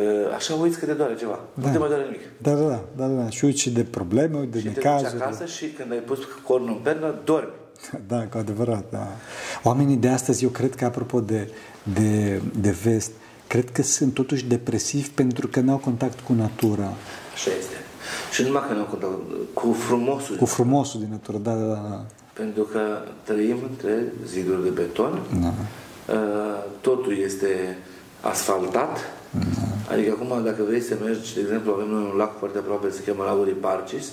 uh, 0.00 0.34
așa 0.34 0.54
uiți 0.54 0.78
că 0.78 0.84
te 0.86 0.92
doare 0.92 1.14
ceva. 1.16 1.38
Nu 1.54 1.62
te 1.72 1.78
mai 1.78 1.88
doare 1.88 2.02
nimic. 2.04 2.20
Da, 2.42 2.52
da, 2.52 2.64
da, 2.68 2.82
da, 2.96 3.06
da. 3.06 3.30
Și 3.30 3.44
uiți 3.44 3.60
și 3.60 3.70
de 3.70 3.82
probleme, 3.84 4.38
uite 4.38 4.58
Și 4.58 4.64
de 4.64 4.70
te 4.70 4.74
duci 4.74 4.84
necazuri. 4.84 5.22
acasă 5.22 5.44
și 5.46 5.66
când 5.66 5.92
ai 5.92 5.98
pus 5.98 6.18
cornul 6.46 6.68
în 6.68 6.74
pernă, 6.82 7.14
dormi. 7.24 7.48
Da, 8.08 8.26
cu 8.26 8.38
adevărat, 8.38 8.84
da. 8.90 9.06
Oamenii 9.62 9.96
de 9.96 10.08
astăzi, 10.08 10.44
eu 10.44 10.50
cred 10.50 10.74
că, 10.74 10.84
apropo 10.84 11.20
de, 11.20 11.50
de, 11.82 12.40
de 12.60 12.70
vest, 12.70 13.10
cred 13.46 13.70
că 13.70 13.82
sunt 13.82 14.14
totuși 14.14 14.44
depresivi 14.46 15.08
pentru 15.08 15.46
că 15.48 15.60
nu 15.60 15.72
au 15.72 15.78
contact 15.78 16.20
cu 16.20 16.32
natura. 16.32 16.92
Așa 17.34 17.50
este. 17.58 17.74
Și 18.32 18.42
numai 18.42 18.62
că 18.68 18.72
nu 18.74 18.78
au 18.80 18.84
contact 18.86 19.12
cu 19.54 19.72
frumosul. 19.72 20.36
Cu 20.36 20.44
frumosul 20.44 21.00
din 21.00 21.08
natură, 21.10 21.38
da, 21.38 21.52
da, 21.54 21.64
da. 21.66 22.04
Pentru 22.36 22.62
că 22.62 22.80
trăim 23.22 23.56
între 23.70 24.12
ziduri 24.26 24.62
de 24.62 24.68
beton, 24.68 25.20
da. 25.40 25.52
Uh, 26.14 26.64
totul 26.80 27.18
este 27.18 27.78
asfaltat, 28.20 28.98
da. 29.30 29.92
adică 29.92 30.10
acum 30.20 30.44
dacă 30.44 30.62
vrei 30.66 30.80
să 30.80 30.96
mergi, 31.04 31.34
de 31.34 31.40
exemplu, 31.40 31.72
avem 31.72 31.88
noi 31.88 32.02
un 32.12 32.16
lac 32.16 32.38
foarte 32.38 32.58
aproape, 32.58 32.90
se 32.90 33.02
cheamă 33.06 33.24
Lagul 33.24 33.56
Parcis, 33.60 34.06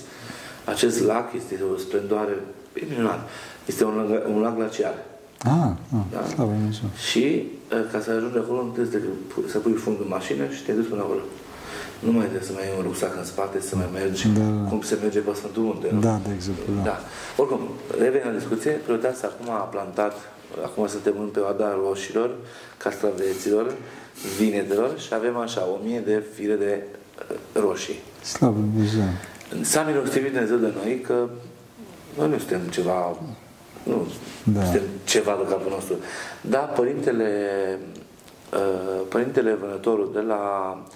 acest 0.64 1.02
lac 1.02 1.32
este 1.34 1.58
o 1.74 1.76
splendoare 1.76 2.34
minunat. 2.90 3.28
Este 3.66 3.84
un, 3.84 3.94
lac- 4.10 4.26
un 4.34 4.40
lac 4.40 4.54
glaciar. 4.56 4.94
Ah, 5.44 5.50
ah 5.92 6.04
Da. 6.12 6.24
slavă 6.26 6.50
Lui 6.50 6.58
Dumnezeu. 6.58 6.88
Și 7.10 7.46
uh, 7.72 7.78
ca 7.92 8.00
să 8.00 8.10
ajungi 8.10 8.38
acolo, 8.38 8.62
nu 8.62 8.70
trebuie 8.70 8.92
să, 8.92 8.98
te- 8.98 9.48
să 9.50 9.58
pui 9.58 9.72
fundul 9.72 10.02
în 10.04 10.08
mașină 10.10 10.44
și 10.48 10.62
te 10.62 10.72
duci 10.72 10.88
până 10.88 11.00
acolo. 11.02 11.20
Nu 11.98 12.10
mai 12.12 12.24
trebuie 12.24 12.46
să 12.48 12.52
mai 12.54 12.62
ai 12.62 12.74
un 12.76 12.82
rucsac 12.82 13.16
în 13.16 13.24
spate, 13.24 13.60
să 13.60 13.76
mai 13.76 13.88
mergi 13.92 14.28
Da. 14.28 14.68
cum 14.68 14.80
se 14.82 14.98
merge 15.02 15.18
pe 15.18 15.32
Sfântul 15.34 15.62
Munte. 15.62 15.88
Nu? 15.92 16.00
Da, 16.00 16.20
de 16.26 16.32
exemplu, 16.34 16.64
da. 16.76 16.82
Da. 16.82 16.98
Oricum, 17.36 17.60
revenim 17.98 18.26
la 18.32 18.38
discuție. 18.38 18.70
Prioritatea 18.70 19.28
acum 19.28 19.52
a 19.54 19.56
plantat, 19.74 20.14
acum 20.64 20.86
suntem 20.86 21.14
în 21.20 21.26
perioada 21.28 21.78
roșilor, 21.88 22.30
castraveților, 22.76 23.74
vinetelor 24.38 24.98
și 24.98 25.14
avem 25.14 25.36
așa 25.36 25.60
o 25.72 25.78
mie 25.84 26.00
de 26.00 26.22
fire 26.34 26.54
de 26.54 26.82
uh, 27.30 27.62
roșii. 27.62 27.98
Slavă 28.22 28.56
Lui 28.58 28.68
Dumnezeu. 28.72 29.02
S-a 29.60 29.82
milostivit 29.82 30.32
Dumnezeu 30.32 30.56
de 30.56 30.72
noi 30.82 31.00
că 31.00 31.28
noi 32.18 32.28
nu 32.28 32.38
suntem 32.38 32.60
ceva, 32.70 33.16
nu 33.82 34.06
Da. 34.44 34.62
suntem 34.62 34.82
ceva 35.04 35.38
de 35.44 35.50
capul 35.50 35.70
nostru. 35.70 35.94
Dar 36.40 36.72
părintele, 36.76 37.28
uh, 38.52 39.00
părintele 39.08 39.52
vânătorul 39.60 40.10
de 40.14 40.20
la 40.20 40.72
uh, 40.86 40.92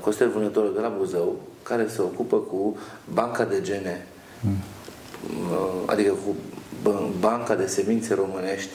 Costel 0.00 0.28
Vânătorul 0.28 0.74
de 0.74 0.80
la 0.80 0.88
Buzău, 0.98 1.36
care 1.62 1.88
se 1.88 2.00
ocupă 2.02 2.36
cu 2.36 2.76
banca 3.12 3.44
de 3.44 3.60
gene, 3.60 4.06
uh, 4.44 5.82
adică 5.86 6.10
cu 6.12 6.34
b- 6.82 7.20
banca 7.20 7.54
de 7.54 7.66
semințe 7.66 8.14
românești 8.14 8.70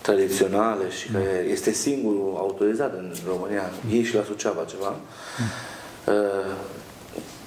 tradiționale 0.00 0.90
și 0.90 1.10
care 1.10 1.46
este 1.50 1.70
singurul 1.72 2.34
autorizat 2.38 2.92
în 2.94 3.12
România, 3.26 3.70
ei 3.90 4.02
și 4.02 4.14
la 4.14 4.22
Suceava 4.22 4.64
ceva, 4.64 4.94
uh, 6.06 6.54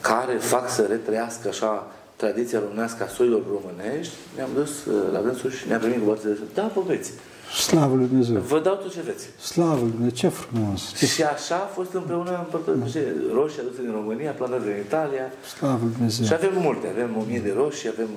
care 0.01 0.33
fac 0.33 0.69
să 0.69 0.81
retrăiască 0.81 1.47
așa 1.47 1.87
tradiția 2.15 2.59
românească 2.59 3.03
a 3.03 3.07
soilor 3.07 3.41
românești, 3.51 4.13
ne-am 4.35 4.49
dus 4.53 4.85
uh, 4.85 4.93
la 5.11 5.19
dânsul 5.19 5.51
și 5.51 5.67
ne-a 5.67 5.77
primit 5.77 5.97
cu 5.99 6.05
brațe 6.05 6.27
de 6.27 6.37
Da, 6.53 6.61
povesti. 6.61 7.11
Slavă 7.55 7.95
Lui 7.95 8.07
Dumnezeu. 8.07 8.39
Vă 8.39 8.59
dau 8.59 8.75
tot 8.75 8.91
ce 8.93 9.01
vreți. 9.01 9.25
Slavă 9.41 9.79
Lui 9.81 9.89
Dumnezeu. 9.89 10.15
Ce 10.15 10.27
frumos. 10.27 10.93
Ce 10.97 11.05
Și 11.05 11.23
așa 11.23 11.55
a 11.55 11.69
fost 11.77 11.93
împreună 11.93 12.37
împărtășit. 12.45 13.07
Roșii 13.33 13.59
aduse 13.59 13.81
din 13.81 13.91
România, 13.91 14.31
plantate 14.31 14.63
din 14.63 14.79
Italia. 14.87 15.25
slavă 15.57 15.79
Lui 15.81 15.91
Și 15.91 15.97
Dumnezeu. 15.97 16.37
avem 16.37 16.53
multe. 16.61 16.87
Avem 16.87 17.17
1000 17.17 17.39
de 17.39 17.53
roșii, 17.55 17.89
avem 17.89 18.09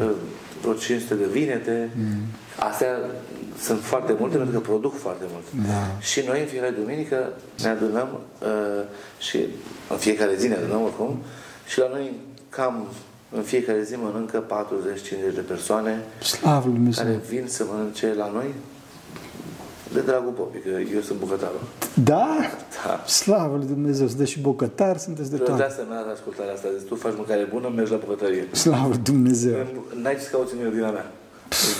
uh, 0.00 0.10
vreo 0.60 0.72
500 0.74 1.14
de 1.14 1.26
vinete. 1.26 1.90
Astea 2.58 2.92
sunt 3.60 3.80
foarte 3.82 4.14
multe 4.18 4.36
pentru 4.36 4.54
că 4.54 4.60
produc 4.70 4.94
foarte 4.98 5.24
mult. 5.32 5.66
Da. 5.68 6.00
Și 6.00 6.22
noi 6.26 6.40
în 6.40 6.46
fiecare 6.46 6.70
duminică 6.80 7.32
ne 7.62 7.68
adunăm 7.68 8.08
uh, 8.42 8.48
și 9.18 9.38
în 9.90 9.96
fiecare 9.96 10.34
zi 10.36 10.48
ne 10.48 10.54
adunăm 10.54 10.82
oricum 10.82 11.22
și 11.66 11.78
la 11.78 11.88
noi 11.88 12.12
cam 12.48 12.86
în 13.30 13.42
fiecare 13.42 13.82
zi 13.82 13.94
mănâncă 13.94 14.44
40-50 15.30 15.34
de 15.34 15.40
persoane 15.40 16.04
Slavă 16.22 16.62
Lui 16.66 16.74
Dumnezeu. 16.74 17.04
care 17.04 17.20
vin 17.28 17.44
să 17.46 17.64
mănânce 17.72 18.14
la 18.16 18.30
noi 18.32 18.54
de 19.92 20.00
dragul 20.00 20.32
popii, 20.32 20.60
că 20.60 20.68
eu 20.94 21.00
sunt 21.00 21.18
bucătarul. 21.18 21.60
Da? 22.04 22.28
Da. 22.84 23.04
Slavă 23.06 23.56
Lui 23.56 23.66
Dumnezeu. 23.66 24.06
Sunteți 24.06 24.30
și 24.30 24.40
bocătari, 24.40 24.98
sunteți 24.98 25.30
de 25.30 25.36
De 25.36 25.42
toate. 25.42 25.62
asta 25.62 25.82
mi-a 25.88 25.96
dat 26.02 26.12
ascultarea 26.12 26.52
asta. 26.52 26.68
Deci 26.78 26.86
tu 26.88 26.94
faci 26.94 27.12
mâncare 27.16 27.48
bună, 27.52 27.72
mergi 27.76 27.90
la 27.90 27.96
bucătărie. 27.96 28.48
Slavă 28.52 28.88
Lui 28.88 28.98
Dumnezeu. 28.98 29.56
N-ai 30.02 30.14
ce 30.14 30.20
să 30.20 30.28
cauți 30.30 30.54
în 30.60 30.66
ordinea 30.66 30.90
mea. 30.90 31.12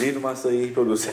Vii 0.00 0.12
numai 0.12 0.35
să 0.35 0.53
iei 0.53 0.67
produse. 0.67 1.09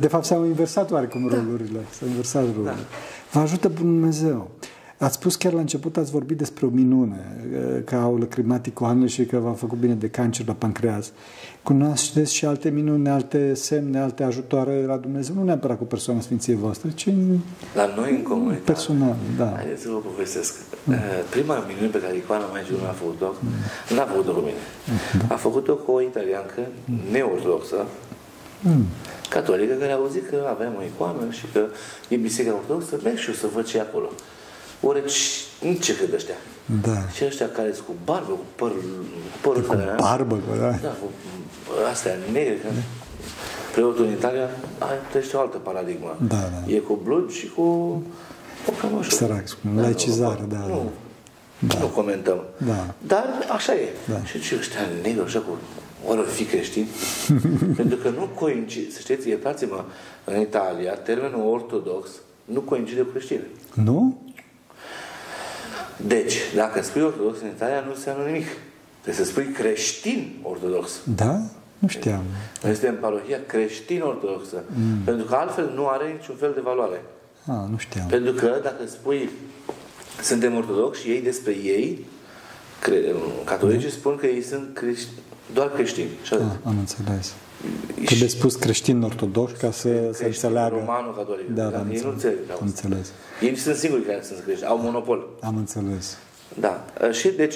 De 0.00 0.08
fapt 0.08 0.24
s-au 0.24 0.44
inversat 0.44 0.90
oarecum 0.90 1.28
rolurile. 1.28 1.78
S-au 1.98 2.08
inversat 2.08 2.42
rolurile. 2.42 2.84
Vă 3.32 3.40
ajută 3.40 3.68
Bunul 3.68 3.92
Dumnezeu. 3.92 4.50
Ați 4.98 5.14
spus 5.14 5.36
chiar 5.36 5.52
la 5.52 5.60
început, 5.60 5.96
ați 5.96 6.10
vorbit 6.10 6.36
despre 6.36 6.66
o 6.66 6.68
minune, 6.68 7.36
că 7.84 7.94
au 7.94 8.16
lăcrimat 8.18 8.66
icoanele 8.66 9.06
și 9.06 9.24
că 9.24 9.36
v-a 9.38 9.52
făcut 9.52 9.78
bine 9.78 9.94
de 9.94 10.08
cancer 10.08 10.46
la 10.46 10.52
pancreas. 10.52 11.12
Cunoașteți 11.62 12.34
și 12.34 12.44
alte 12.44 12.68
minuni, 12.70 13.08
alte 13.08 13.54
semne, 13.54 13.98
alte 14.00 14.22
ajutoare 14.22 14.84
la 14.86 14.96
Dumnezeu, 14.96 15.34
nu 15.34 15.44
neapărat 15.44 15.78
cu 15.78 15.84
persoana 15.84 16.20
Sfinției 16.20 16.56
voastre, 16.56 16.90
ci 16.94 17.06
în 17.06 17.38
La 17.74 17.94
noi 17.96 18.10
în 18.10 18.22
comunitate. 18.22 18.62
personal, 18.72 19.16
da. 19.36 19.52
Haideți 19.56 19.82
să 19.82 19.88
vă 19.88 19.98
povestesc. 19.98 20.54
Uh, 20.88 20.94
Prima 21.30 21.64
minune 21.68 21.86
pe 21.88 22.00
care 22.00 22.16
icoana 22.16 22.44
Maicii 22.46 22.70
Domnului 22.70 22.92
a 22.94 22.98
făcut-o, 23.02 23.32
n-a 23.94 24.04
făcut-o 24.04 24.32
cu 24.32 24.40
mine. 24.40 24.62
A 25.28 25.34
făcut-o 25.34 25.74
cu 25.74 25.90
o 25.92 26.00
italiancă 26.00 26.60
neortodoxă, 27.12 27.76
catolică, 29.30 29.74
care 29.74 29.92
a 29.92 29.94
auzit 29.94 30.28
că 30.28 30.36
avem 30.54 30.72
o 30.78 30.82
icoană 30.82 31.30
și 31.30 31.44
că 31.52 31.60
e 32.08 32.16
biserica 32.16 32.54
ortodoxă, 32.54 32.98
merg 33.02 33.16
și 33.16 33.28
eu 33.28 33.34
să 33.34 33.46
văd 33.54 33.64
ce 33.64 33.76
e 33.76 33.80
acolo. 33.80 34.10
Oare 34.84 35.02
ce- 35.06 35.78
ce 35.80 35.96
cred 35.96 36.14
ăștia? 36.14 36.34
Da. 36.82 37.08
Și 37.14 37.24
ăștia 37.24 37.48
care 37.48 37.72
sunt 37.72 37.86
cu 37.86 37.92
barbă, 38.04 38.30
cu 38.32 38.44
păr, 38.56 38.70
cu 38.70 38.78
părul 39.40 39.62
Cu 39.62 39.72
ăsta, 39.72 39.94
barbă, 40.00 40.38
da. 40.60 40.70
Da, 40.70 40.88
cu 40.88 41.06
astea 41.90 42.16
negre. 42.32 42.54
Că 42.62 42.68
preotul 43.72 44.04
în 44.04 44.10
Italia 44.12 44.48
are 44.78 45.00
trăiește 45.10 45.36
o 45.36 45.40
altă 45.40 45.56
paradigmă. 45.56 46.16
Da, 46.28 46.36
da. 46.36 46.72
E 46.72 46.78
cu 46.78 47.00
blugi 47.04 47.36
și 47.36 47.48
cu 47.48 47.62
o 48.68 48.72
cămășă. 48.80 49.10
Sărac, 49.10 49.48
spune, 49.48 49.80
laicizare, 49.80 50.40
nu, 50.40 50.46
da, 50.46 50.66
Nu, 50.66 50.90
da. 51.58 51.78
nu 51.78 51.86
comentăm. 51.86 52.42
Da. 52.66 52.94
Dar 53.06 53.24
așa 53.52 53.74
e. 53.74 53.88
Da. 54.08 54.24
Și 54.24 54.40
ce 54.40 54.56
ăștia 54.58 54.80
negri, 55.02 55.22
așa 55.24 55.38
cu 55.38 55.56
ori 56.08 56.18
or 56.18 56.26
fi 56.26 56.44
creștini? 56.44 56.88
Pentru 57.76 57.96
că 57.96 58.08
nu 58.08 58.28
coincide, 58.34 58.90
să 58.90 58.98
știți, 59.00 59.28
iertați-mă, 59.28 59.84
în 60.24 60.40
Italia, 60.40 60.92
termenul 60.94 61.52
ortodox 61.52 62.08
nu 62.44 62.60
coincide 62.60 63.00
cu 63.00 63.10
creștin. 63.10 63.40
Nu? 63.74 64.18
Deci, 65.96 66.34
dacă 66.54 66.82
spui 66.82 67.02
ortodox 67.02 67.40
în 67.40 67.46
Italia, 67.46 67.80
nu 67.86 67.92
înseamnă 67.94 68.24
nimic. 68.24 68.46
Trebuie 69.02 69.24
să 69.24 69.30
spui 69.30 69.44
creștin 69.44 70.38
ortodox. 70.42 70.90
Da? 71.16 71.40
Nu 71.78 71.88
știam. 71.88 72.22
Noi 72.62 72.72
suntem 72.72 72.96
parohia 72.96 73.38
creștin-ortodoxă. 73.46 74.62
Mm. 74.66 74.98
Pentru 75.04 75.26
că 75.26 75.34
altfel 75.34 75.72
nu 75.74 75.88
are 75.88 76.12
niciun 76.18 76.36
fel 76.36 76.52
de 76.54 76.60
valoare. 76.60 77.02
Ah, 77.46 77.68
nu 77.70 77.76
știam. 77.76 78.06
Pentru 78.06 78.32
că 78.32 78.60
dacă 78.62 78.86
spui 78.86 79.30
suntem 80.22 80.56
ortodoxi 80.56 81.02
și 81.02 81.08
ei 81.08 81.20
despre 81.20 81.52
ei, 81.52 82.06
cre, 82.80 83.14
catolicii 83.44 83.90
spun 83.90 84.16
că 84.16 84.26
ei 84.26 84.42
sunt 84.42 84.74
crești, 84.74 85.08
doar 85.54 85.70
creștini. 85.70 86.08
Și 86.22 86.34
atât. 86.34 86.46
Ah, 86.46 86.56
am 86.64 86.78
înțeles. 86.78 87.34
Trebuie 88.04 88.28
spus 88.28 88.54
creștin 88.54 89.02
ortodox 89.02 89.52
ca 89.60 89.70
să, 89.70 89.80
să 89.82 89.88
Creștin 90.22 90.26
înțeleagă. 90.26 90.74
romano-catolic. 90.78 91.48
Da, 91.48 91.62
Dar 91.68 91.80
am 91.80 91.88
ei 91.90 92.00
nu 92.02 92.08
înțeles. 92.08 92.12
înțeleg. 92.12 92.38
Am 92.60 92.66
înțeles. 92.66 93.12
Ei 93.40 93.56
sunt 93.56 93.76
singurii 93.76 94.04
care 94.04 94.20
sunt 94.22 94.38
creștini, 94.44 94.68
au 94.68 94.78
monopol. 94.78 95.26
Am 95.40 95.56
înțeles. 95.56 96.16
Da. 96.60 96.84
Și 97.12 97.28
deci 97.28 97.54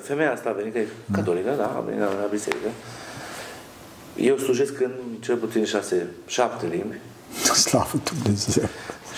femeia 0.00 0.32
asta 0.32 0.48
a 0.48 0.52
venit, 0.52 0.72
că 0.72 0.78
e 0.78 0.86
catolică, 1.12 1.50
da, 1.56 1.64
a 1.76 1.80
venit 1.80 2.00
la, 2.00 2.06
la 2.06 2.26
biserică. 2.30 2.68
Eu 4.16 4.36
slujesc 4.36 4.80
în 4.80 4.90
cel 5.20 5.36
puțin 5.36 5.64
șase, 5.64 6.06
șapte 6.26 6.66
limbi. 6.66 6.96
Slavă 7.64 8.00
Dumnezeu. 8.12 8.64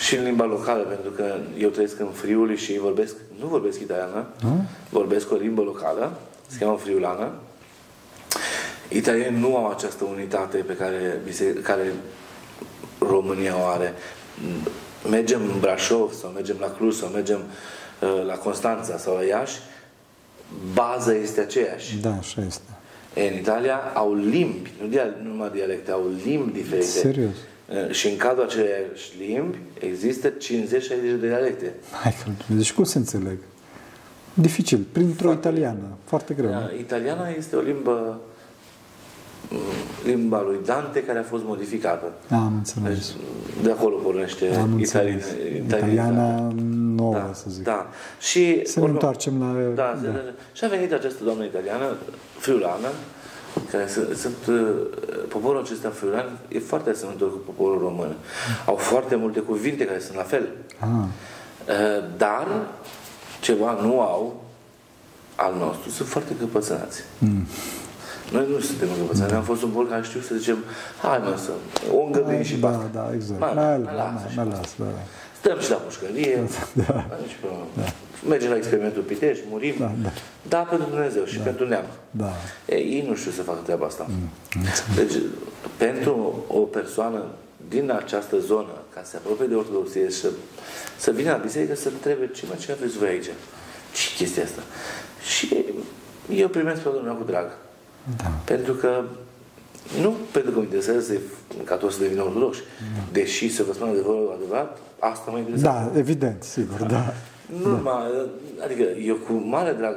Și 0.05 0.15
în 0.15 0.23
limba 0.23 0.45
locală, 0.45 0.83
pentru 0.83 1.09
că 1.11 1.35
eu 1.57 1.69
trăiesc 1.69 1.99
în 1.99 2.07
Friuli 2.11 2.57
și 2.57 2.71
ei 2.71 2.79
vorbesc, 2.79 3.15
nu 3.39 3.47
vorbesc 3.47 3.79
italiană, 3.79 4.25
vorbesc 4.89 5.31
o 5.31 5.35
limbă 5.35 5.61
locală, 5.61 6.19
se 6.47 6.57
cheamă 6.59 6.77
friulană. 6.77 7.31
Italienii 8.89 9.39
nu 9.39 9.55
au 9.57 9.69
această 9.69 10.03
unitate 10.03 10.57
pe 10.57 10.75
care, 10.75 11.19
bise- 11.25 11.53
care 11.53 11.93
România 12.99 13.55
o 13.61 13.65
are. 13.65 13.93
Mergem 15.09 15.41
în 15.53 15.59
Brașov 15.59 16.13
sau 16.13 16.29
mergem 16.29 16.55
la 16.59 16.67
Cluj 16.67 16.95
sau 16.95 17.09
mergem 17.09 17.39
uh, 18.01 18.25
la 18.25 18.33
Constanța 18.33 18.97
sau 18.97 19.15
la 19.15 19.23
Iași, 19.23 19.59
baza 20.73 21.13
este 21.13 21.41
aceeași. 21.41 21.97
Da, 21.97 22.15
așa 22.19 22.41
este. 22.47 22.61
În 23.15 23.37
Italia 23.39 23.75
au 23.93 24.15
limbi, 24.15 24.71
nu, 24.81 24.87
dia, 24.87 25.03
nu 25.23 25.29
numai 25.29 25.49
dialecte, 25.53 25.91
au 25.91 26.09
limbi 26.25 26.51
diferite. 26.51 26.85
Serios? 26.85 27.29
Uh, 27.87 27.91
Și 27.91 28.07
în 28.07 28.17
cadrul 28.17 28.43
aceleiași 28.43 29.11
limbi 29.27 29.57
există 29.79 30.29
50-60 30.29 30.37
de 31.01 31.17
dialecte. 31.27 31.73
Hai 32.01 32.15
că 32.23 32.31
Deci 32.53 32.73
cum 32.73 32.83
se 32.83 32.97
înțeleg? 32.97 33.37
Dificil, 34.33 34.85
printr-o 34.91 35.31
italiană. 35.31 35.97
Foarte 36.03 36.33
greu. 36.33 36.49
nu? 36.49 36.55
Uh, 36.73 36.79
Italiana 36.79 37.27
este 37.29 37.55
o 37.55 37.59
limbă 37.61 38.19
mm, 38.19 38.19
limba 40.03 40.41
lui 40.41 40.57
Dante 40.65 41.03
care 41.03 41.19
a 41.19 41.23
fost 41.23 41.43
modificată. 41.45 42.11
Am 42.29 42.53
înțeles. 42.55 42.93
Deci, 42.93 43.23
de 43.63 43.71
acolo 43.71 43.95
pornește 43.95 44.45
Am 44.45 44.79
italian, 44.79 45.13
înțeles. 45.13 45.25
Italiana 45.65 46.53
nouă, 46.95 47.13
da, 47.13 47.29
să 47.33 47.45
zic. 47.49 47.63
Da. 47.63 47.87
Și, 48.19 48.65
Să 48.65 48.79
ne 48.79 48.85
întoarcem 48.85 49.39
la... 49.39 49.73
Da, 49.75 49.99
da. 50.03 50.09
da. 50.09 50.19
Și 50.53 50.63
a 50.63 50.67
venit 50.67 50.93
această 50.93 51.23
doamnă 51.23 51.43
italiană, 51.43 51.95
friulană, 52.37 52.87
care 53.71 53.87
sunt, 53.87 54.15
sunt 54.15 54.35
uh, 54.47 54.55
poporul 55.27 55.61
acesta 55.61 55.89
fluiran 55.89 56.37
e 56.47 56.59
foarte 56.59 56.89
asemănător 56.89 57.31
cu 57.31 57.37
poporul 57.45 57.79
român. 57.79 58.15
Au 58.65 58.75
foarte 58.75 59.15
multe 59.15 59.39
cuvinte 59.39 59.85
care 59.85 59.99
sunt 59.99 60.17
la 60.17 60.23
fel. 60.23 60.47
Ah. 60.79 60.87
Uh, 60.89 62.03
dar 62.17 62.47
ceva 63.41 63.79
nu 63.81 64.01
au 64.01 64.41
al 65.35 65.55
nostru, 65.59 65.89
sunt 65.89 66.07
foarte 66.07 66.35
căpățânați. 66.39 67.03
Mm. 67.17 67.45
Noi 68.33 68.45
nu 68.51 68.59
suntem 68.59 68.87
încăpățânați, 68.93 69.31
da. 69.31 69.37
am 69.37 69.43
fost 69.43 69.61
un 69.63 69.69
popor 69.69 69.89
care 69.89 70.03
știu 70.03 70.19
să 70.19 70.35
zicem, 70.35 70.57
hai 71.01 71.17
mă 71.23 71.33
să 71.45 71.51
o 71.95 71.99
îngăduim 72.05 72.41
și 72.43 72.55
da, 72.55 72.67
basta. 72.67 72.89
da, 72.93 73.09
exact. 73.13 73.39
Mai, 73.39 73.51
Mai, 73.55 73.65
mai, 73.65 73.77
mai, 73.83 73.95
lasă 73.95 74.25
și 74.29 74.35
mai 74.35 74.45
basta. 74.45 74.61
las, 74.61 74.87
da. 74.87 74.99
Stăm 75.39 75.59
și 75.59 75.69
la 75.69 75.75
pușcărie, 75.75 76.43
Da. 76.73 76.83
da. 76.93 77.17
nici 77.21 77.35
problemă. 77.41 77.65
Mergem 78.29 78.49
la 78.49 78.55
experimentul 78.55 79.01
Pitești, 79.01 79.43
murim, 79.49 79.75
Da, 79.79 79.91
da. 80.03 80.09
da, 80.53 80.57
pentru 80.57 80.87
Dumnezeu 80.89 81.23
și 81.25 81.37
pentru 81.37 81.67
neam. 81.67 81.85
Da. 82.11 82.31
E, 82.65 82.75
ei 82.75 83.05
nu 83.09 83.15
știu 83.15 83.31
să 83.31 83.41
facă 83.41 83.59
treaba 83.63 83.85
asta. 83.85 84.05
Mm. 84.09 84.29
Deci, 84.95 85.13
pentru 85.77 86.43
o 86.47 86.57
persoană 86.59 87.21
din 87.69 87.91
această 87.91 88.39
zonă, 88.39 88.73
ca 88.93 89.01
să 89.03 89.09
se 89.09 89.15
apropie 89.17 89.45
de 89.45 89.55
ortodoxie 89.55 90.09
și 90.09 90.15
să, 90.19 90.27
să 90.97 91.11
vină 91.11 91.31
la 91.31 91.37
biserică, 91.37 91.75
să 91.75 91.87
întrebe 91.87 92.29
ce 92.35 92.43
mă, 92.49 92.53
ce 92.59 92.71
aveți 92.71 92.97
voi 92.97 93.07
aici? 93.07 93.25
Ce 93.93 94.07
chestia 94.17 94.43
asta? 94.43 94.61
Și 95.33 95.63
eu 96.35 96.47
primesc 96.47 96.81
pe 96.81 96.89
Domnul 96.93 97.17
cu 97.17 97.23
drag. 97.23 97.47
Da. 98.17 98.31
Pentru 98.43 98.73
că 98.73 99.03
nu 100.01 100.15
pentru 100.31 100.51
că 100.51 100.57
mă 100.57 100.63
interesează 100.63 101.13
ca 101.63 101.75
toți 101.75 101.95
să 101.95 102.01
devină 102.01 102.23
ortodoxi. 102.23 102.61
Deși, 103.11 103.49
să 103.49 103.63
vă 103.63 103.73
spun 103.73 103.87
adevărul 103.87 104.33
adevărat, 104.35 104.77
asta 104.99 105.31
mă 105.31 105.37
interesează. 105.37 105.89
Da, 105.93 105.99
evident, 105.99 106.43
sigur, 106.43 106.81
da. 106.81 107.13
Nu 107.61 107.69
numai, 107.69 107.95
adică 108.63 108.83
eu 109.05 109.15
cu 109.15 109.33
mare 109.33 109.71
drag 109.71 109.95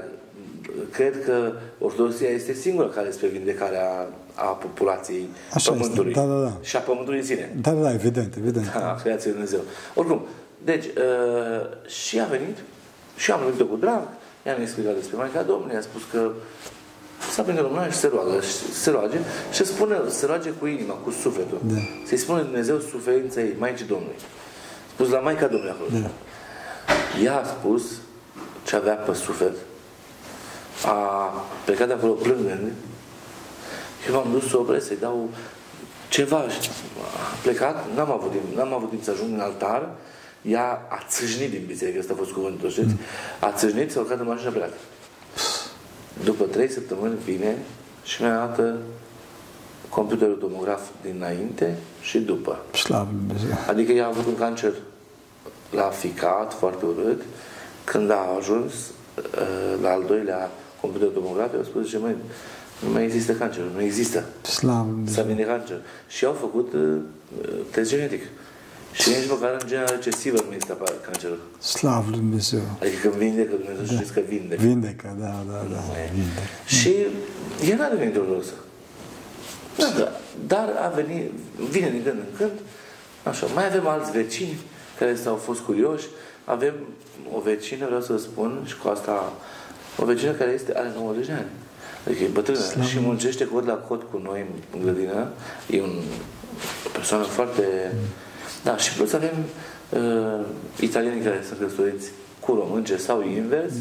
cred 0.90 1.24
că 1.24 1.52
ortodoxia 1.78 2.28
este 2.28 2.52
singura 2.52 2.88
care 2.88 3.10
spre 3.10 3.26
vindecarea 3.26 4.08
a 4.34 4.44
populației 4.44 5.28
Așa 5.52 5.56
este, 5.56 5.70
pământului 5.70 6.12
da, 6.12 6.24
da, 6.24 6.40
da. 6.40 6.52
și 6.62 6.76
a 6.76 6.80
pământului 6.80 7.18
în 7.18 7.24
sine. 7.24 7.56
Da, 7.60 7.70
da, 7.70 7.80
da, 7.80 7.92
evident, 7.92 8.34
evident. 8.36 8.72
Da, 8.72 8.90
a 8.90 8.94
creației 8.94 9.32
Lui 9.32 9.42
Dumnezeu. 9.42 9.60
Oricum, 9.94 10.26
deci, 10.64 10.84
uh, 10.84 11.88
și 11.88 12.20
a 12.20 12.24
venit 12.24 12.56
și 13.16 13.30
am 13.30 13.40
venit 13.44 13.70
cu 13.70 13.76
drag, 13.76 14.02
i-am 14.46 14.60
explicat 14.60 14.94
despre 14.94 15.16
Maica 15.16 15.42
Domnului, 15.42 15.74
i-a 15.74 15.80
spus 15.80 16.02
că 16.12 16.30
să 17.32 17.40
aprinde 17.40 17.60
lumina 17.60 17.90
și 17.90 17.96
se 17.96 18.10
roagă, 18.12 18.40
și 18.40 18.72
se 18.72 18.90
roage 18.90 19.18
și 19.52 19.64
spune, 19.64 19.96
se 20.08 20.26
roage 20.26 20.50
cu 20.50 20.66
inima, 20.66 20.94
cu 20.94 21.10
sufletul. 21.10 21.60
Da. 21.62 21.78
Să-i 22.04 22.16
spune 22.16 22.42
Dumnezeu 22.42 22.78
suferința 22.78 23.40
ei, 23.40 23.54
Maicii 23.58 23.86
Domnului. 23.86 24.16
Spus 24.92 25.08
la 25.08 25.18
Maica 25.18 25.46
Domnului 25.46 25.74
acolo. 25.74 26.00
Da. 26.00 26.10
Ea 27.22 27.36
a 27.36 27.44
spus 27.44 27.82
ce 28.64 28.76
avea 28.76 28.94
pe 28.94 29.14
suflet. 29.14 29.54
A 30.84 31.30
plecat 31.64 31.86
de 31.86 31.92
acolo 31.92 32.12
plângând. 32.12 32.72
Și 34.04 34.10
m-am 34.10 34.28
dus 34.32 34.48
să 34.48 34.56
opresc, 34.56 34.86
să-i 34.86 34.96
dau 35.00 35.30
ceva. 36.08 36.44
Și 36.48 36.70
A 37.02 37.36
plecat, 37.42 37.84
n-am 37.94 38.10
avut, 38.10 38.30
timp, 38.30 38.56
n-am 38.56 38.74
avut 38.74 38.88
timp 38.88 39.02
să 39.02 39.10
ajung 39.10 39.32
în 39.32 39.40
altar. 39.40 39.88
Ea 40.42 40.86
a 40.88 41.04
țâșnit 41.08 41.50
din 41.50 41.64
biserică, 41.66 41.98
ăsta 41.98 42.12
a 42.12 42.16
fost 42.16 42.30
cuvântul, 42.30 42.70
știți? 42.70 42.94
A 43.40 43.52
țâșnit, 43.52 43.90
s-a 43.90 44.00
urcat 44.00 44.18
în 44.18 44.26
mașină 44.26 44.50
și 44.50 44.56
a 44.56 44.58
plecat. 44.58 44.78
După 46.24 46.44
trei 46.44 46.70
săptămâni 46.70 47.14
vine 47.24 47.56
și 48.04 48.22
mi-a 48.22 48.40
arată 48.42 48.78
computerul 49.88 50.34
tomograf 50.34 50.80
dinainte 51.02 51.76
și 52.00 52.18
după. 52.18 52.58
Slavă 52.74 53.08
Lui 53.12 53.18
Dumnezeu. 53.26 53.56
Adică 53.68 53.92
ea 53.92 54.04
a 54.04 54.08
avut 54.08 54.26
un 54.26 54.36
cancer 54.36 54.72
la 55.70 55.82
ficat, 55.82 56.54
foarte 56.54 56.84
urât. 56.84 57.22
Când 57.84 58.10
a 58.10 58.34
ajuns 58.38 58.72
uh, 58.74 59.82
la 59.82 59.90
al 59.90 60.04
doilea 60.06 60.50
computer 60.80 61.08
tomograf, 61.08 61.52
i-au 61.52 61.62
spus, 61.62 61.84
zice, 61.84 61.98
măi, 61.98 62.16
nu 62.84 62.90
mai 62.92 63.04
există 63.04 63.32
cancer, 63.32 63.62
nu 63.74 63.82
există. 63.82 64.24
Slavă 64.42 64.76
Lui 64.78 64.88
S-a 64.88 64.92
Dumnezeu. 64.94 65.24
vindecat 65.24 65.56
cancer. 65.56 65.76
Și 66.08 66.24
au 66.24 66.32
făcut 66.32 66.72
uh, 66.72 66.96
test 67.70 67.90
genetic. 67.90 68.22
Și 69.00 69.08
nici 69.08 69.28
măcar 69.28 69.50
în 69.60 69.68
genera 69.68 69.90
recesivă 69.90 70.36
nu 70.48 70.54
există 70.54 70.76
apa- 70.78 71.04
cancerul. 71.04 71.40
Slavă 71.58 72.06
Lui 72.10 72.18
Dumnezeu. 72.18 72.60
Adică 72.80 72.96
când 73.08 73.14
vindecă, 73.14 73.54
Dumnezeu 73.54 73.84
da. 73.84 73.92
știți 73.94 74.12
că 74.12 74.20
vindecă. 74.28 74.62
Vindecă, 74.62 75.16
da, 75.20 75.34
da, 75.50 75.66
da. 75.70 75.80
Vindecă. 76.14 76.40
Și 76.66 76.92
ea 77.68 77.76
n-a 77.76 77.88
devenit 77.88 78.16
ortodoxă. 78.16 78.52
Da, 79.78 79.86
da, 79.98 80.12
dar 80.46 80.68
a 80.84 80.88
venit, 80.88 81.30
vine 81.70 81.90
din 81.90 82.02
când 82.04 82.18
în 82.18 82.36
când, 82.36 82.50
așa, 83.22 83.46
mai 83.46 83.66
avem 83.66 83.86
alți 83.86 84.10
vecini 84.10 84.56
care 84.98 85.14
s-au 85.14 85.34
fost 85.36 85.60
curioși, 85.60 86.06
avem 86.44 86.74
o 87.36 87.40
vecină, 87.40 87.86
vreau 87.86 88.00
să 88.00 88.12
vă 88.12 88.18
spun, 88.18 88.62
și 88.66 88.76
cu 88.76 88.88
asta, 88.88 89.32
o 89.98 90.04
vecină 90.04 90.30
care 90.30 90.50
este, 90.50 90.72
are 90.76 90.92
90 90.96 91.26
de 91.26 91.32
ani. 91.32 91.46
Adică 92.06 92.22
e 92.22 92.26
bătrână 92.26 92.58
Slavă. 92.58 92.88
și 92.88 92.98
muncește 93.00 93.44
cod 93.46 93.66
la 93.66 93.74
cod 93.74 94.02
cu 94.10 94.20
noi 94.24 94.44
în 94.74 94.82
grădină. 94.82 95.28
E 95.70 95.82
un, 95.82 96.00
o 96.86 96.88
persoană 96.92 97.24
foarte... 97.24 97.92
Da, 98.66 98.76
și 98.76 98.94
plus 98.96 99.12
avem 99.12 99.34
uh, 99.90 100.44
italieni 100.80 101.22
care 101.22 101.40
sunt 101.46 101.58
căsătoriți 101.58 102.06
cu 102.40 102.52
românce 102.54 102.96
sau 102.96 103.22
invers. 103.22 103.72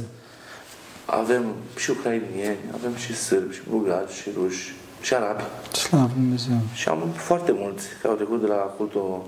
Avem 1.05 1.43
și 1.75 1.89
ucrainieni, 1.89 2.57
avem 2.73 2.95
și 2.95 3.15
sârbi, 3.15 3.53
și 3.53 3.61
bulgari, 3.69 4.13
și 4.13 4.29
ruși, 4.37 4.73
și 5.01 5.13
arabi. 5.13 5.43
Slavă 5.71 6.03
Lui 6.13 6.21
Dumnezeu. 6.21 6.57
Și 6.73 6.87
am 6.89 6.99
foarte 7.15 7.51
mulți 7.51 7.85
care 8.01 8.07
au 8.07 8.15
trecut 8.15 8.41
de 8.41 8.47
la 8.47 8.55
cultul 8.55 9.25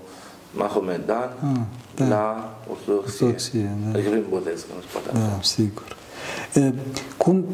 mahomedan 0.54 1.30
Ah, 1.54 1.60
da. 1.96 2.08
la 2.08 2.58
ortodoxie. 2.70 3.26
Ortodoxie, 3.26 3.70
da. 3.84 3.90
Adică 3.98 4.10
prin 4.10 4.26
botez, 4.30 4.62
că 4.62 4.68
nu 4.76 4.82
se 4.82 4.88
poate 4.92 5.08
altfel. 5.10 5.30
Da, 5.30 5.42
sigur. 5.42 5.96
E, 6.54 6.74
Cum 7.18 7.46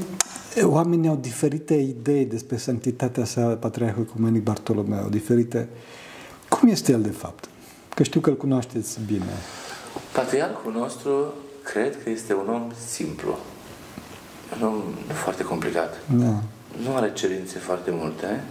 e, 0.55 0.61
oamenii 0.63 1.09
au 1.09 1.15
diferite 1.15 1.73
idei 1.73 2.25
despre 2.25 2.57
sanctitatea 2.57 3.25
sa, 3.25 3.41
Patriarhul 3.41 4.05
Ecumenic 4.09 4.43
Bartolomeu, 4.43 5.07
diferite... 5.09 5.67
Cum 6.49 6.69
este 6.69 6.91
el 6.91 7.01
de 7.01 7.09
fapt? 7.09 7.47
Că 7.95 8.03
știu 8.03 8.19
că 8.19 8.29
îl 8.29 8.35
cunoașteți 8.35 8.99
bine. 9.05 9.33
Patriarhul 10.13 10.71
nostru 10.71 11.33
cred 11.63 12.03
că 12.03 12.09
este 12.09 12.33
un 12.33 12.49
om 12.49 12.71
simplu. 12.87 13.37
Un 14.55 14.67
om 14.67 14.73
nu 15.07 15.13
foarte 15.13 15.43
complicat. 15.43 16.01
Da. 16.09 16.41
Nu 16.83 16.95
are 16.95 17.13
cerințe 17.13 17.57
foarte 17.57 17.91
multe. 17.91 18.43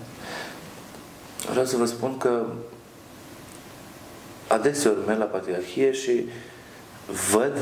Vreau 1.50 1.64
să 1.64 1.76
vă 1.76 1.84
spun 1.84 2.18
că 2.18 2.46
adeseori 4.48 5.06
merg 5.06 5.18
la 5.18 5.24
Patriarhie 5.24 5.92
și 5.92 6.24
văd 7.32 7.56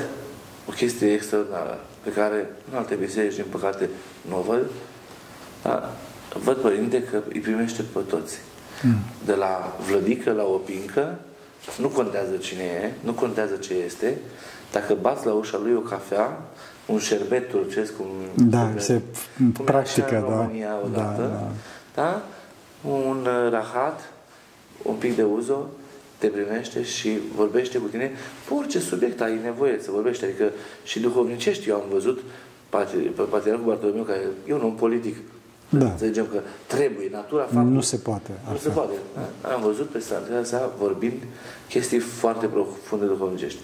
o 0.68 0.72
chestie 0.72 1.12
extraordinară 1.12 1.80
pe 2.02 2.12
care 2.12 2.50
în 2.70 2.76
alte 2.76 2.94
biserici, 2.94 3.34
din 3.34 3.44
păcate, 3.50 3.88
nu 4.28 4.38
o 4.38 4.42
văd. 4.42 4.70
Dar 5.62 5.90
văd, 6.42 6.56
Părinte, 6.56 7.02
că 7.02 7.22
îi 7.32 7.40
primește 7.40 7.82
pe 7.82 7.98
toți. 8.08 8.38
De 9.24 9.34
la 9.34 9.76
vlădică 9.88 10.32
la 10.32 10.44
opincă, 10.44 11.18
nu 11.78 11.88
contează 11.88 12.36
cine 12.36 12.62
e, 12.62 12.90
nu 13.00 13.12
contează 13.12 13.54
ce 13.56 13.74
este. 13.74 14.18
Dacă 14.72 14.96
bați 15.00 15.26
la 15.26 15.32
ușa 15.32 15.58
lui 15.62 15.74
o 15.74 15.80
cafea, 15.80 16.42
un 16.86 16.98
șerbet 16.98 17.48
turcesc, 17.48 17.92
un 18.00 18.46
Da, 18.50 18.60
șerbet, 18.64 18.82
se 18.82 19.00
cum 19.36 19.54
e 19.60 19.62
practică, 19.64 20.06
așa 20.06 20.16
în 20.16 20.28
da. 20.28 20.36
România 20.36 20.78
odată, 20.84 21.20
Da, 21.22 21.48
da, 21.94 22.02
da. 22.02 22.22
un 22.90 23.26
uh, 23.26 23.50
rahat, 23.50 24.12
un 24.82 24.94
pic 24.94 25.16
de 25.16 25.22
uzo, 25.22 25.66
te 26.18 26.26
primește 26.26 26.82
și 26.82 27.18
vorbește 27.36 27.78
cu 27.78 27.86
tine 27.86 28.10
pe 28.48 28.54
orice 28.54 28.78
subiect 28.78 29.20
ai 29.20 29.38
nevoie 29.44 29.78
să 29.80 29.90
vorbești. 29.90 30.24
Adică 30.24 30.50
și 30.84 31.00
duhovnicești, 31.00 31.68
eu 31.68 31.74
am 31.74 31.84
văzut 31.90 32.18
patri- 32.68 33.14
pe 33.16 33.22
Patriarhul 33.30 33.64
Bartolomeu, 33.66 34.02
care 34.02 34.20
e 34.48 34.54
un 34.54 34.62
om 34.62 34.74
politic. 34.74 35.16
Da. 35.70 35.86
Înțelegem 35.86 36.26
că 36.30 36.40
trebuie, 36.66 37.08
natura 37.12 37.42
faptului. 37.42 37.72
Nu 37.72 37.80
se 37.80 37.96
poate. 37.96 38.30
Nu 38.30 38.36
se 38.44 38.50
altfel. 38.50 38.72
poate. 38.72 38.92
Da? 39.42 39.54
Am 39.54 39.62
văzut 39.62 39.88
pe 39.88 39.98
strada 39.98 40.44
sa 40.44 40.72
vorbind 40.78 41.22
chestii 41.68 41.98
foarte 41.98 42.46
profunde 42.46 43.04
duhovnicești. 43.06 43.60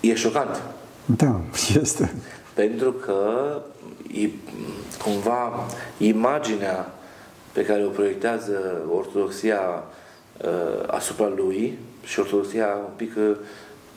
E 0.00 0.14
șocant. 0.14 0.62
Da, 1.04 1.40
este. 1.82 2.14
Pentru 2.54 2.92
că 2.92 3.22
e, 4.12 4.28
cumva 5.02 5.66
imaginea 5.98 6.94
pe 7.52 7.64
care 7.64 7.84
o 7.84 7.88
proiectează 7.88 8.82
ortodoxia 8.94 9.60
uh, 10.44 10.50
asupra 10.86 11.28
lui 11.36 11.78
și 12.04 12.20
ortodoxia 12.20 12.66
un 12.66 12.92
pic 12.96 13.12
uh, 13.16 13.36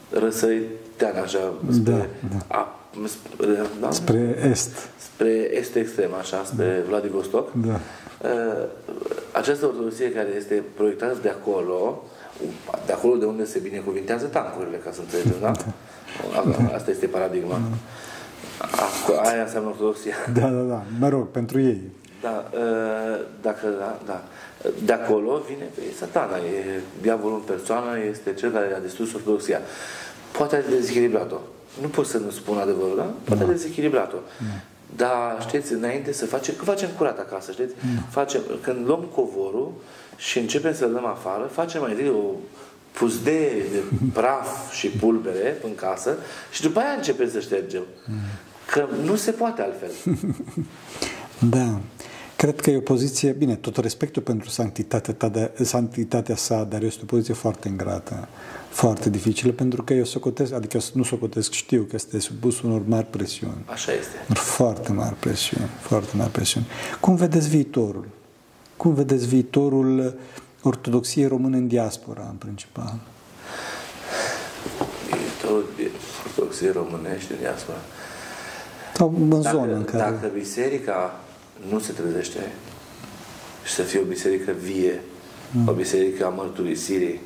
răsăriteană 0.10 1.20
așa 1.20 1.54
spre, 1.72 1.92
Da, 1.92 2.06
da. 2.48 2.56
A, 2.56 2.80
spre, 3.06 3.62
da? 3.80 3.92
Spre 3.92 4.36
est. 4.50 4.72
spre 4.98 5.56
est 5.58 5.76
extrem, 5.76 6.14
așa, 6.20 6.44
spre 6.46 6.84
Vladivostok. 6.88 7.50
Da. 7.66 7.80
Uh, 8.22 8.66
această 9.32 9.66
ortodoxie 9.66 10.12
care 10.12 10.28
este 10.38 10.64
proiectată 10.76 11.18
de 11.22 11.30
acolo, 11.30 12.04
de 12.86 12.92
acolo 12.94 13.16
de 13.16 13.26
unde 13.26 13.46
se 13.46 13.60
binecuvintează 13.60 14.26
tancurile, 14.26 14.78
ca 14.78 14.92
să 14.92 15.00
înțelegem, 15.00 15.36
da? 15.42 15.52
A- 16.36 16.74
Asta 16.76 16.92
este 16.92 17.06
paradigma. 17.06 17.60
Aco- 18.62 19.22
Aia 19.30 19.42
înseamnă 19.44 19.70
ortodoxia. 19.70 20.14
Da, 20.34 20.48
da, 20.48 20.62
da. 20.62 20.84
Mă 21.00 21.10
rog, 21.10 21.28
pentru 21.28 21.60
ei. 21.62 21.82
Da, 22.22 22.50
uh, 22.54 23.20
dacă, 23.42 23.68
da, 23.80 24.00
da. 24.06 24.24
De 24.86 24.94
acolo 24.94 25.42
vine 25.50 25.64
e 25.90 25.94
satana, 26.00 26.38
e 26.38 26.80
diavolul 27.02 27.36
în 27.38 27.56
persoană, 27.56 28.00
este 28.10 28.34
cel 28.34 28.52
care 28.52 28.74
a 28.76 28.80
distrus 28.80 29.14
ortodoxia. 29.14 29.60
Poate 30.32 30.56
a 30.56 30.70
dezechilibrat-o. 30.70 31.38
Nu 31.82 31.88
pot 31.88 32.08
să 32.08 32.18
nu 32.18 32.30
spun 32.30 32.58
adevărul, 32.58 32.96
da? 32.98 33.14
Poate 33.24 33.44
a 33.44 33.48
dezechilibrat-o. 33.48 34.18
Dar, 34.96 35.38
știți, 35.48 35.74
înainte 35.74 36.12
să 36.14 36.26
facem, 36.26 36.54
că 36.58 36.64
facem 36.64 36.90
curat 36.98 37.20
acasă, 37.20 37.52
știți? 37.52 37.74
Mm. 37.80 38.04
Facem, 38.10 38.42
când 38.62 38.86
luăm 38.88 39.00
covorul 39.16 39.72
și 40.16 40.40
începem 40.40 40.74
să-l 40.74 40.92
dăm 40.92 41.06
afară, 41.06 41.50
facem 41.52 41.82
mai 41.82 41.92
întâi 41.92 42.10
o 42.10 42.32
puzdee 42.92 43.64
de 43.72 43.84
praf 44.14 44.74
și 44.74 44.88
pulbere 44.88 45.58
în 45.64 45.76
casă 45.76 46.18
și 46.52 46.62
după 46.62 46.80
aia 46.80 46.92
începem 46.98 47.30
să 47.30 47.40
ștergem. 47.40 47.84
Mm. 48.06 48.16
Că 48.72 48.86
nu 49.04 49.16
se 49.16 49.32
poate 49.32 49.62
altfel. 49.62 49.92
da. 51.40 51.80
Cred 52.38 52.60
că 52.60 52.70
e 52.70 52.78
o 52.78 52.80
poziție, 52.80 53.32
bine, 53.32 53.56
tot 53.56 53.78
respectul 53.78 54.22
pentru 54.22 54.50
sanctitatea, 54.50 55.14
ta 55.14 55.30
de, 55.30 55.52
sanctitatea 55.62 56.36
sa, 56.36 56.64
dar 56.64 56.82
este 56.82 57.00
o 57.04 57.06
poziție 57.06 57.34
foarte 57.34 57.68
ingrată, 57.68 58.28
foarte 58.70 59.10
dificilă, 59.10 59.52
pentru 59.52 59.84
că 59.84 59.94
eu 59.94 60.04
socotesc, 60.04 60.54
adică 60.54 60.78
eu 60.78 60.84
nu 60.94 61.04
socotesc, 61.04 61.52
știu 61.52 61.82
că 61.82 61.96
este 61.96 62.20
supus 62.20 62.62
unor 62.62 62.82
mari 62.86 63.06
presiuni. 63.06 63.66
Așa 63.66 63.92
este. 63.92 64.34
Foarte 64.34 64.92
mari 64.92 65.16
presiuni, 65.16 65.70
foarte 65.80 66.16
mari 66.16 66.32
presiuni. 66.32 66.68
Cum 67.00 67.16
vedeți 67.16 67.50
viitorul? 67.50 68.08
Cum 68.76 68.94
vedeți 68.94 69.28
viitorul 69.28 70.18
ortodoxiei 70.62 71.28
române 71.28 71.58
în 71.58 71.68
diaspora, 71.68 72.28
în 72.30 72.36
principal? 72.36 73.00
Viitorul 75.10 75.66
ortodoxiei 76.26 76.72
românești 76.72 77.32
în 77.32 77.38
diaspora? 77.40 77.78
Sau 78.96 79.14
în 79.20 79.42
zonă 79.42 79.74
în 79.74 79.84
care... 79.84 79.98
Dacă 79.98 80.32
biserica 80.34 81.20
nu 81.70 81.80
se 81.80 81.92
trezește 81.92 82.52
și 83.64 83.74
să 83.74 83.82
fie 83.82 84.00
o 84.00 84.04
biserică 84.04 84.52
vie, 84.52 85.02
mm. 85.52 85.68
o 85.68 85.72
biserică 85.72 86.26
a 86.26 86.30
mărturisirii, 86.30 87.22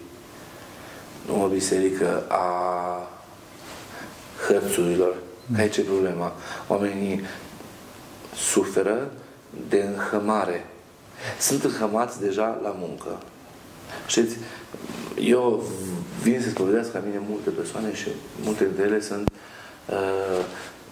nu 1.27 1.43
o 1.43 1.47
biserică 1.47 2.25
a 2.27 3.09
hărțurilor. 4.47 5.15
Mm. 5.45 5.55
Că 5.55 5.61
aici 5.61 5.77
e 5.77 5.81
problema. 5.81 6.33
Oamenii 6.67 7.21
suferă 8.35 9.11
de 9.69 9.81
înhămare. 9.95 10.65
Sunt 11.39 11.63
înhămați 11.63 12.19
deja 12.19 12.59
la 12.63 12.75
muncă. 12.79 13.19
Știți, 14.07 14.35
eu 15.19 15.63
vin 16.21 16.41
să 16.41 16.49
spovedesc 16.49 16.93
la 16.93 17.01
mine 17.05 17.21
multe 17.29 17.49
persoane 17.49 17.93
și 17.93 18.07
multe 18.43 18.63
dintre 18.63 18.83
ele 18.83 19.01
sunt 19.01 19.29
uh, 19.89 20.45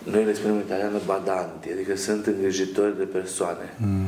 noi 0.04 0.26
le 0.26 0.34
spunem 0.34 0.56
în 0.56 0.62
italiană 0.62 1.00
badanti, 1.06 1.72
adică 1.72 1.96
sunt 1.96 2.26
îngrijitori 2.26 2.98
de 2.98 3.04
persoane. 3.04 3.74
Mm. 3.78 4.08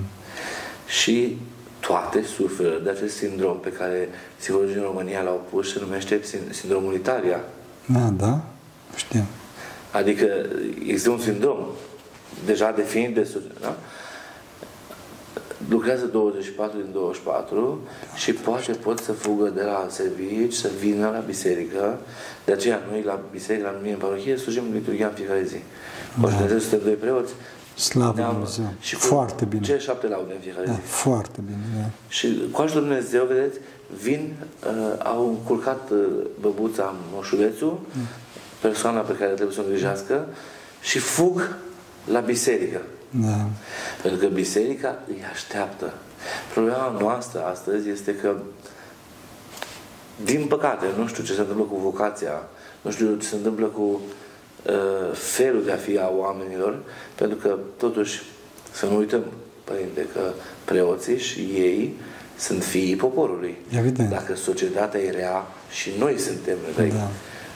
Și 0.87 1.37
toate 1.79 2.23
suferă 2.23 2.79
de 2.83 2.89
acest 2.89 3.15
sindrom 3.15 3.59
pe 3.59 3.71
care 3.71 4.09
psihologii 4.37 4.75
în 4.75 4.81
România 4.81 5.21
l-au 5.21 5.47
pus, 5.49 5.71
se 5.71 5.79
numește 5.79 6.21
sindromul 6.49 6.93
Italia. 6.93 7.39
Da, 7.85 7.99
da, 7.99 8.43
știu. 8.95 9.23
Adică 9.91 10.45
există 10.79 11.09
un 11.09 11.19
sindrom 11.19 11.57
deja 12.45 12.71
definit 12.71 13.15
de 13.15 13.27
da? 13.61 13.77
Lucrează 15.71 16.05
24 16.05 16.77
din 16.77 16.91
24 16.93 17.79
și 18.15 18.33
poate 18.33 18.71
pot 18.71 18.99
să 18.99 19.11
fugă 19.11 19.49
de 19.55 19.61
la 19.61 19.87
servici, 19.89 20.53
să 20.53 20.69
vină 20.79 21.09
la 21.09 21.23
biserică. 21.25 21.99
De 22.45 22.51
aceea 22.51 22.81
noi 22.89 23.01
la 23.05 23.19
biserică, 23.31 23.65
la 23.65 23.79
mine 23.81 23.93
în 23.93 23.99
parohie, 23.99 24.37
slujim 24.37 24.63
liturghia 24.73 25.07
în 25.07 25.13
fiecare 25.13 25.43
zi. 25.43 25.57
Da. 26.21 26.27
Dumnezeu 26.27 26.57
suntem 26.57 26.79
doi 26.83 26.93
preoți. 26.93 27.33
Slavă 27.75 28.21
Dumnezeu. 28.31 28.73
Și 28.79 28.95
foarte 28.95 29.45
bine. 29.45 29.61
Ce 29.61 29.77
șapte 29.77 30.07
laude 30.07 30.33
în 30.33 30.39
fiecare 30.39 30.65
da, 30.65 30.71
zi. 30.71 30.79
Foarte 30.79 31.39
bine. 31.45 31.81
Da. 31.81 31.89
Și 32.07 32.47
cu 32.51 32.61
ajutorul 32.61 32.87
Dumnezeu, 32.87 33.25
vedeți, 33.25 33.59
vin, 34.01 34.33
uh, 34.65 35.03
au 35.03 35.27
încurcat 35.27 35.89
uh, 35.91 35.97
băbuța 36.39 36.95
moșulețul, 37.13 37.79
mm. 37.91 38.01
persoana 38.61 38.99
pe 38.99 39.13
care 39.13 39.31
trebuie 39.31 39.55
să 39.55 39.61
o 39.61 39.63
îngrijească 39.63 40.25
și 40.81 40.99
fug 40.99 41.55
la 42.11 42.19
biserică. 42.19 42.81
Da. 43.11 43.47
Pentru 44.01 44.19
că 44.19 44.33
biserica 44.33 44.99
îi 45.07 45.23
așteaptă. 45.31 45.93
Problema 46.53 46.95
noastră 46.99 47.43
astăzi 47.43 47.89
este 47.89 48.15
că 48.15 48.35
din 50.23 50.45
păcate, 50.47 50.85
nu 50.97 51.07
știu 51.07 51.23
ce 51.23 51.33
se 51.33 51.39
întâmplă 51.39 51.65
cu 51.65 51.75
vocația, 51.75 52.47
nu 52.81 52.91
știu 52.91 53.15
ce 53.15 53.27
se 53.27 53.35
întâmplă 53.35 53.65
cu 53.65 53.81
uh, 53.81 55.13
felul 55.13 55.63
de 55.65 55.71
a 55.71 55.75
fi 55.75 55.97
a 55.97 56.11
oamenilor, 56.17 56.79
pentru 57.15 57.37
că 57.37 57.57
totuși 57.77 58.21
să 58.71 58.85
nu 58.85 58.97
uităm, 58.97 59.23
Părinte, 59.63 60.07
că 60.13 60.21
preoții 60.65 61.19
și 61.19 61.39
ei 61.39 61.95
sunt 62.37 62.63
fiii 62.63 62.95
poporului. 62.95 63.57
Evident. 63.77 64.09
Dacă 64.09 64.35
societatea 64.35 64.99
e 64.99 65.09
rea 65.09 65.45
și 65.71 65.91
noi 65.99 66.19
suntem 66.19 66.57
da. 66.75 67.09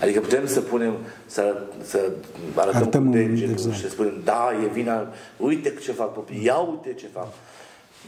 Adică 0.05 0.19
putem 0.19 0.47
să 0.47 0.61
punem, 0.61 0.93
să, 1.25 1.57
să 1.83 2.11
arătăm 2.55 2.81
Arătăm 2.81 3.05
cu 3.05 3.11
degetul 3.11 3.51
exact. 3.51 3.75
și 3.75 3.81
să 3.81 3.89
spunem, 3.89 4.13
da, 4.23 4.49
e 4.63 4.67
vina, 4.67 5.07
uite 5.37 5.73
ce 5.81 5.91
fac 5.91 6.13
copii, 6.13 6.43
ia 6.43 6.57
uite 6.57 6.93
ce 6.93 7.05
fac. 7.13 7.27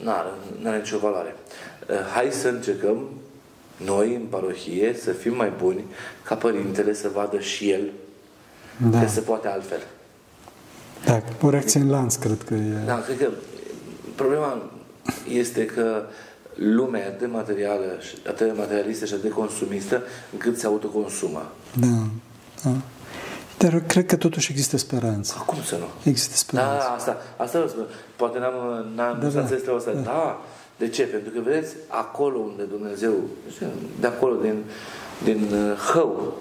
Nu 0.02 0.70
are 0.70 0.78
nicio 0.78 0.98
valoare. 0.98 1.36
Eh, 1.90 1.96
hai 2.14 2.28
să 2.32 2.48
încercăm 2.48 3.10
noi, 3.78 4.16
în 4.16 4.22
parohie, 4.30 4.96
să 5.04 5.12
fim 5.12 5.36
mai 5.36 5.54
buni 5.58 5.84
ca 6.24 6.36
părintele 6.36 6.94
să 6.94 7.10
vadă 7.14 7.40
și 7.40 7.70
el 7.70 7.92
da. 8.92 9.00
că 9.00 9.08
se 9.08 9.20
poate 9.20 9.48
altfel. 9.48 9.82
Da, 11.06 11.22
o 11.42 11.50
reacție 11.50 11.80
în 11.80 11.90
lanț, 11.90 12.16
cred 12.16 12.44
că 12.48 12.54
e... 12.54 12.86
Da, 12.86 13.02
cred 13.02 13.18
că 13.18 13.30
problema 14.16 14.72
este 15.30 15.66
că 15.66 16.04
lumea 16.56 17.02
e 17.02 17.06
atât 17.06 17.20
de 17.20 17.26
materială, 17.26 18.00
atât 18.28 18.48
de 18.48 18.54
materialistă 18.58 19.06
și 19.06 19.14
atât 19.14 19.26
de 19.26 19.30
consumistă, 19.30 20.04
încât 20.32 20.58
se 20.58 20.66
autoconsumă. 20.66 21.52
Da, 21.74 22.08
da. 22.64 22.70
Dar 23.58 23.84
cred 23.88 24.06
că 24.06 24.16
totuși 24.16 24.52
există 24.52 24.78
speranță. 24.78 25.44
Cum 25.46 25.58
să 25.64 25.76
nu? 25.76 25.86
Există 26.04 26.36
speranță. 26.36 26.86
Da, 26.88 26.94
asta, 26.94 27.18
asta 27.38 27.60
vă 27.60 27.68
spun. 27.68 27.86
Poate 28.16 28.40
n-am, 28.40 28.54
n-am 28.96 29.20
da, 29.22 29.28
da, 29.28 29.42
asta. 29.76 29.92
Da. 29.92 30.00
da. 30.00 30.42
De 30.78 30.88
ce? 30.88 31.04
Pentru 31.04 31.32
că, 31.32 31.40
vedeți, 31.44 31.76
acolo 31.88 32.38
unde 32.38 32.64
Dumnezeu, 32.64 33.14
de 34.00 34.08
acolo, 34.08 34.36
din, 34.36 34.64
din 35.24 35.50
uh, 35.52 35.78
hău, 35.94 36.34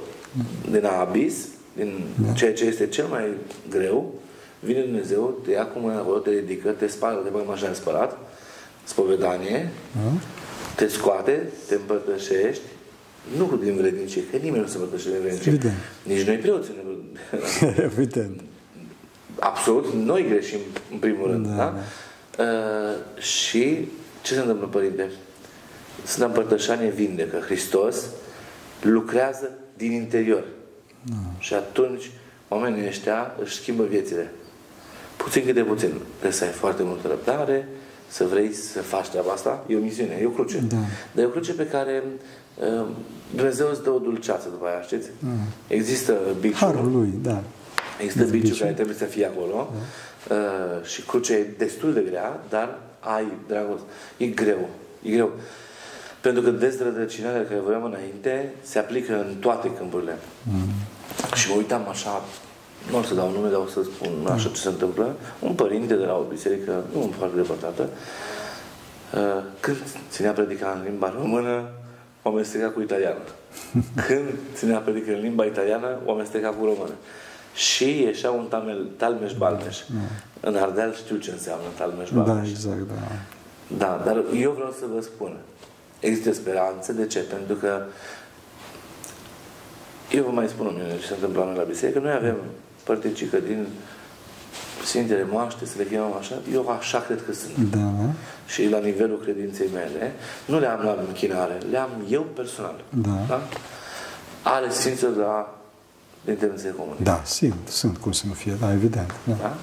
din 0.70 0.84
abis, 0.84 1.34
din 1.76 2.04
da. 2.26 2.32
ceea 2.32 2.54
ce 2.54 2.64
este 2.64 2.86
cel 2.86 3.06
mai 3.06 3.34
greu, 3.70 4.12
vine 4.60 4.80
Dumnezeu, 4.80 5.38
te 5.44 5.50
ia 5.50 5.66
cu 5.66 5.78
mâna 5.78 5.98
acolo, 5.98 6.18
te 6.18 6.30
ridică, 6.30 6.70
te 6.70 6.86
spală, 6.86 7.20
te 7.20 7.28
băgă 7.28 7.52
așa 7.52 7.68
în 7.68 7.74
spălat, 7.74 8.18
spovedanie, 8.84 9.70
uh? 10.06 10.12
te 10.74 10.86
scoate, 10.88 11.52
te 11.68 11.74
împărtășești, 11.74 12.62
nu 13.36 13.58
din 13.62 13.76
vrednicie, 13.76 14.22
că 14.30 14.36
nimeni 14.36 14.62
nu 14.62 14.68
se 14.68 14.76
împărtășește 14.76 15.10
din 15.10 15.20
vrednicie. 15.20 15.52
Evident. 15.52 15.74
Nici 16.02 16.26
noi 16.26 16.36
preoții 16.36 16.74
nu. 16.84 17.04
Evident. 17.90 18.40
Absolut, 19.38 19.92
noi 19.92 20.26
greșim 20.28 20.58
în 20.92 20.98
primul 20.98 21.30
rând. 21.30 21.46
Da, 21.46 21.54
da? 21.56 21.74
da. 22.36 22.42
Uh, 22.42 23.22
și 23.22 23.88
ce 24.22 24.34
se 24.34 24.40
întâmplă, 24.40 24.66
Părinte? 24.66 25.10
Sfânta 26.04 26.26
Împărtășanie 26.26 26.90
vindecă. 26.90 27.36
Hristos 27.36 28.04
lucrează 28.82 29.50
din 29.76 29.92
interior. 29.92 30.44
Da. 31.02 31.14
Și 31.38 31.54
atunci 31.54 32.10
oamenii 32.48 32.86
ăștia 32.86 33.34
își 33.42 33.56
schimbă 33.56 33.84
viețile. 33.84 34.32
Puțin 35.16 35.44
câte 35.44 35.62
puțin. 35.62 35.92
Trebuie 36.10 36.32
să 36.32 36.44
ai 36.44 36.50
foarte 36.50 36.82
multă 36.82 37.08
răbdare, 37.08 37.68
să 38.08 38.24
vrei 38.24 38.52
să 38.52 38.82
faci 38.82 39.08
treaba 39.08 39.32
asta, 39.32 39.64
e 39.66 39.76
o 39.76 39.80
misiune, 39.80 40.18
e 40.20 40.26
o 40.26 40.30
cruce. 40.30 40.58
Da. 40.58 40.76
Dar 41.12 41.24
e 41.24 41.26
o 41.26 41.30
cruce 41.30 41.52
pe 41.52 41.66
care 41.66 42.02
uh, 42.04 42.12
Dumnezeu 43.34 43.68
îți 43.70 43.82
dă 43.82 43.90
o 43.90 43.98
dulceață 43.98 44.48
după 44.48 44.66
aia, 44.66 44.80
știți? 44.82 45.08
Da. 45.18 45.28
Există 45.74 46.14
biciul. 46.40 46.56
Harul 46.56 46.90
lui, 46.92 47.12
da. 47.22 47.42
Există 48.00 48.24
biciul, 48.24 48.40
biciul 48.40 48.58
care 48.58 48.72
trebuie 48.72 48.96
să 48.96 49.04
fie 49.04 49.26
acolo 49.26 49.72
da. 50.28 50.34
uh, 50.34 50.86
și 50.86 51.02
crucea 51.02 51.34
e 51.34 51.46
destul 51.58 51.92
de 51.92 52.04
grea, 52.08 52.40
dar 52.48 52.78
ai 53.00 53.26
dragoste. 53.48 53.86
E 54.16 54.26
greu. 54.26 54.68
E 55.02 55.10
greu. 55.10 55.30
Pentru 56.20 56.42
că 56.42 56.50
dezdrădăcinarea 56.50 57.44
care 57.44 57.60
vorbeam 57.60 57.84
înainte 57.84 58.52
se 58.62 58.78
aplică 58.78 59.26
în 59.28 59.34
toate 59.34 59.70
câmpurile. 59.72 60.18
Mm. 60.42 60.68
Și 61.34 61.48
mă 61.48 61.54
uitam 61.56 61.88
așa 61.88 62.22
nu 62.90 62.98
o 62.98 63.02
să 63.02 63.14
dau 63.14 63.30
nume, 63.30 63.48
dar 63.48 63.60
o 63.60 63.66
să 63.66 63.82
spun 63.82 64.10
mm. 64.20 64.30
așa 64.30 64.48
ce 64.48 64.60
se 64.60 64.68
întâmplă, 64.68 65.16
un 65.40 65.52
părinte 65.52 65.94
de 65.94 66.04
la 66.04 66.16
o 66.16 66.22
biserică, 66.22 66.84
nu 66.92 67.12
foarte 67.18 67.36
depărtată, 67.36 67.88
uh, 69.14 69.42
când 69.60 69.76
ținea 70.10 70.32
predica 70.32 70.76
în 70.76 70.82
limba 70.90 71.14
română, 71.18 71.68
o 72.26 72.28
amesteca 72.28 72.68
cu 72.68 72.80
italiană. 72.80 73.18
Când 74.06 74.28
ținea 74.54 74.78
predica 74.78 75.12
în 75.12 75.20
limba 75.20 75.44
italiană, 75.44 75.98
o 76.04 76.10
amesteca 76.10 76.48
cu 76.48 76.64
română. 76.64 76.94
Și 77.54 78.00
ieșea 78.02 78.30
un 78.30 78.46
tamel, 78.48 78.86
talmeș-balmeș. 78.96 79.78
Mm. 79.88 80.00
În 80.40 80.56
Ardeal 80.56 80.94
știu 80.94 81.16
ce 81.16 81.30
înseamnă 81.30 81.66
talmeș-balmeș. 81.78 82.42
Da, 82.42 82.48
exact, 82.48 82.86
da. 82.88 82.94
Da, 83.76 84.02
dar 84.04 84.24
eu 84.34 84.50
vreau 84.50 84.74
să 84.78 84.84
vă 84.94 85.00
spun. 85.00 85.36
Există 86.00 86.32
speranță. 86.32 86.92
De 86.92 87.06
ce? 87.06 87.18
Pentru 87.18 87.54
că 87.54 87.82
eu 90.10 90.22
vă 90.24 90.30
mai 90.30 90.48
spun 90.48 90.66
mine 90.72 90.98
ce 91.00 91.06
se 91.06 91.14
întâmplă 91.14 91.52
la 91.56 91.62
biserică. 91.62 91.98
Noi 91.98 92.12
avem 92.12 92.36
părticică 92.84 93.38
din 93.38 93.66
Sfintele 94.87 95.27
Moaște, 95.31 95.66
să 95.66 95.75
le 95.77 95.85
chemăm 95.85 96.14
așa, 96.18 96.35
eu 96.53 96.68
așa 96.68 96.99
cred 97.01 97.25
că 97.27 97.33
sunt. 97.33 97.70
Da. 97.70 97.90
Și 98.46 98.68
la 98.68 98.79
nivelul 98.79 99.20
credinței 99.20 99.68
mele, 99.75 100.12
nu 100.44 100.59
le 100.59 100.66
am 100.66 100.85
la 100.85 100.96
închinare, 101.07 101.59
le 101.70 101.79
am 101.79 101.90
eu 102.09 102.22
personal. 102.22 102.85
Da. 102.88 103.18
da? 103.29 103.49
Ale 104.42 104.70
Sfinților 104.70 105.12
de 105.12 105.20
la 105.20 105.59
intervenție 106.29 106.70
comună. 106.70 106.96
Da, 107.03 107.22
sunt, 107.25 107.68
sunt, 107.68 107.96
cum 107.96 108.12
să 108.12 108.25
nu 108.27 108.33
fie, 108.33 108.57
da, 108.61 108.72
evident. 108.72 109.14
Da. 109.25 109.35
da? 109.35 109.57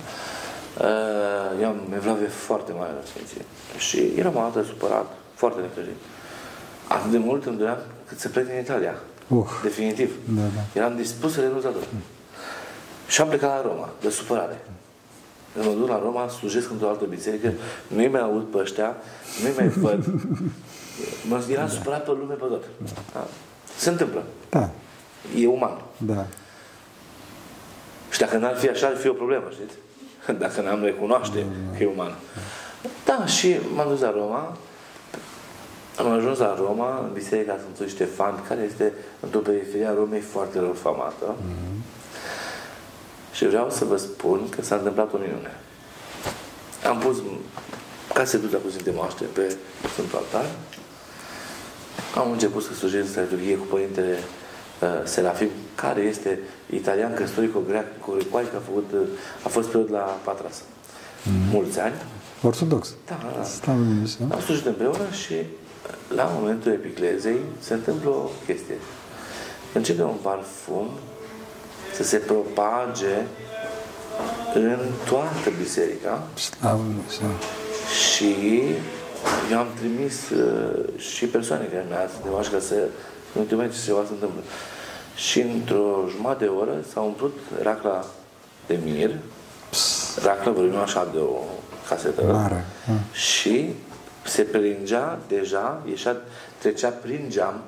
Uh, 0.86 1.62
eu 1.62 1.68
am 1.68 1.80
evlavie 1.96 2.28
foarte 2.28 2.72
mare 2.72 2.92
la 2.92 3.06
Sfinție. 3.06 3.42
Și 3.78 4.20
eram 4.20 4.36
o 4.36 4.40
dată 4.40 4.64
supărat, 4.68 5.06
foarte 5.34 5.62
necăjit. 5.62 5.98
Atât 6.88 7.12
de 7.12 7.18
mult 7.18 7.46
îmi 7.46 7.58
doream 7.58 7.78
cât 8.08 8.20
să 8.20 8.30
plec 8.30 8.46
din 8.46 8.60
Italia. 8.60 8.96
Uh. 9.28 9.46
Definitiv. 9.64 10.12
Da, 10.30 10.42
da. 10.42 10.80
Eram 10.80 10.96
dispus 10.96 11.34
să 11.34 11.40
renunț 11.40 11.64
la 11.64 11.70
tot. 11.70 11.88
Și 13.08 13.22
am 13.22 13.28
plecat 13.28 13.50
la 13.50 13.70
Roma, 13.70 13.90
de 14.02 14.10
supărare. 14.10 14.62
Când 15.54 15.66
mă 15.66 15.72
duc 15.74 15.88
la 15.88 16.00
Roma, 16.00 16.28
slujesc 16.28 16.70
într-o 16.72 16.88
altă 16.88 17.06
biserică, 17.06 17.52
nu-i 17.88 18.08
mai 18.08 18.22
aud 18.22 18.44
pe 18.44 18.58
ăștia, 18.58 18.96
nu-i 19.42 19.54
mai 19.58 19.68
văd. 19.68 20.06
Mă 21.30 21.44
eram 21.52 21.68
supărat 21.70 22.04
pe 22.04 22.12
lume 22.12 22.34
pe 22.34 22.46
tot. 22.46 22.64
Da. 23.14 23.28
Se 23.78 23.90
întâmplă. 23.90 24.24
Da, 24.50 24.70
E 25.38 25.48
uman. 25.48 25.82
da. 25.98 26.26
Și 28.10 28.20
dacă 28.20 28.38
n-ar 28.38 28.56
fi 28.56 28.70
așa, 28.70 28.88
ar 28.88 28.96
fi 28.96 29.08
o 29.08 29.14
problemă, 29.14 29.44
știți? 29.52 29.74
Dacă 30.44 30.62
n-am 30.62 30.84
recunoaște 30.84 31.46
că 31.78 31.84
e 31.84 31.90
uman. 31.94 32.16
Da, 33.06 33.26
și 33.26 33.56
m-am 33.76 33.88
dus 33.88 34.00
la 34.02 34.12
Roma. 34.12 34.58
Am 35.98 36.12
ajuns 36.12 36.38
la 36.38 36.56
Roma, 36.58 37.00
în 37.00 37.10
Biserica 37.14 37.58
Sfântului 37.60 37.92
Ștefan, 37.92 38.44
care 38.48 38.62
este 38.62 38.94
într-o 39.20 39.40
periferie 39.40 39.86
a 39.88 39.94
Romei 39.94 40.20
foarte 40.20 40.60
rău 40.60 40.74
famată. 40.74 41.36
Și 43.34 43.48
vreau 43.48 43.70
să 43.70 43.86
vă 43.86 43.98
spun 43.98 44.50
că 44.50 44.62
s-a 44.62 44.76
întâmplat 44.76 45.14
o 45.14 45.18
minune. 45.18 45.52
Am 46.88 46.98
pus 46.98 47.18
casetuța 48.14 48.58
cu 48.58 48.70
Sfinte 48.70 48.92
Moaște 48.96 49.24
pe 49.24 49.56
Sfântul 49.92 50.18
Altar. 50.18 50.46
Am 52.16 52.32
început 52.32 52.64
să 52.64 52.74
slujesc 52.74 53.16
liturghie 53.16 53.56
cu 53.56 53.66
Părintele 53.66 54.18
uh, 54.82 54.88
Serafim, 55.04 55.50
care 55.76 56.02
este 56.02 56.40
italian 56.70 57.14
căsătoric 57.14 57.54
grecoaic, 57.68 58.54
a, 58.54 58.62
făcut, 58.66 58.92
uh, 58.94 59.00
a 59.44 59.48
fost 59.48 59.68
preot 59.70 59.90
la 59.90 60.20
Patras. 60.24 60.62
Mulți 61.52 61.80
ani. 61.80 61.94
Ortodox. 62.42 62.94
Da, 63.06 63.20
da, 63.22 63.38
da. 63.38 63.44
Slavă 63.44 63.80
Lui 63.80 63.88
Dumnezeu. 63.88 64.28
Am 64.32 64.40
slujit 64.40 64.66
împreună 64.66 65.10
și 65.24 65.36
la 66.16 66.32
momentul 66.40 66.72
epiclezei 66.72 67.38
se 67.60 67.74
întâmplă 67.74 68.10
o 68.10 68.30
chestie. 68.46 68.78
Începe 69.74 70.02
un 70.02 70.18
parfum 70.22 70.90
să 71.94 72.04
se 72.04 72.18
propage 72.18 73.22
în 74.54 74.80
toată 75.10 75.50
biserica 75.60 76.24
Slavă 76.34 76.82
Lui 76.84 76.94
Dumnezeu. 76.94 77.28
și 78.14 78.36
eu 79.52 79.58
am 79.58 79.68
trimis 79.80 80.30
uh, 80.30 81.00
și 81.00 81.26
persoane 81.26 81.66
care 81.66 81.86
mi-a 81.90 82.06
trimis 82.06 82.48
ca 82.48 82.60
să 82.60 82.76
nu 83.32 83.42
uite 83.42 83.56
mai 83.56 83.70
ce 83.70 83.78
ceva 83.86 84.04
se 84.08 84.14
întâmplă. 84.14 84.42
Și 85.16 85.40
într-o 85.42 86.06
jumătate 86.10 86.44
de 86.44 86.50
oră 86.50 86.72
s-a 86.94 87.00
umplut 87.02 87.38
racla 87.62 88.06
de 88.68 88.80
mir, 88.84 89.12
racla 90.24 90.52
vorbim 90.52 90.76
așa 90.78 91.08
de 91.14 91.20
o 91.20 91.38
casetă, 91.88 92.24
Mare. 92.24 92.66
da. 92.88 92.94
și 93.14 93.70
se 94.26 94.42
prelingea 94.42 95.20
deja, 95.28 95.82
ieșea, 95.90 96.18
trecea 96.58 96.90
prin 96.90 97.26
geam, 97.30 97.62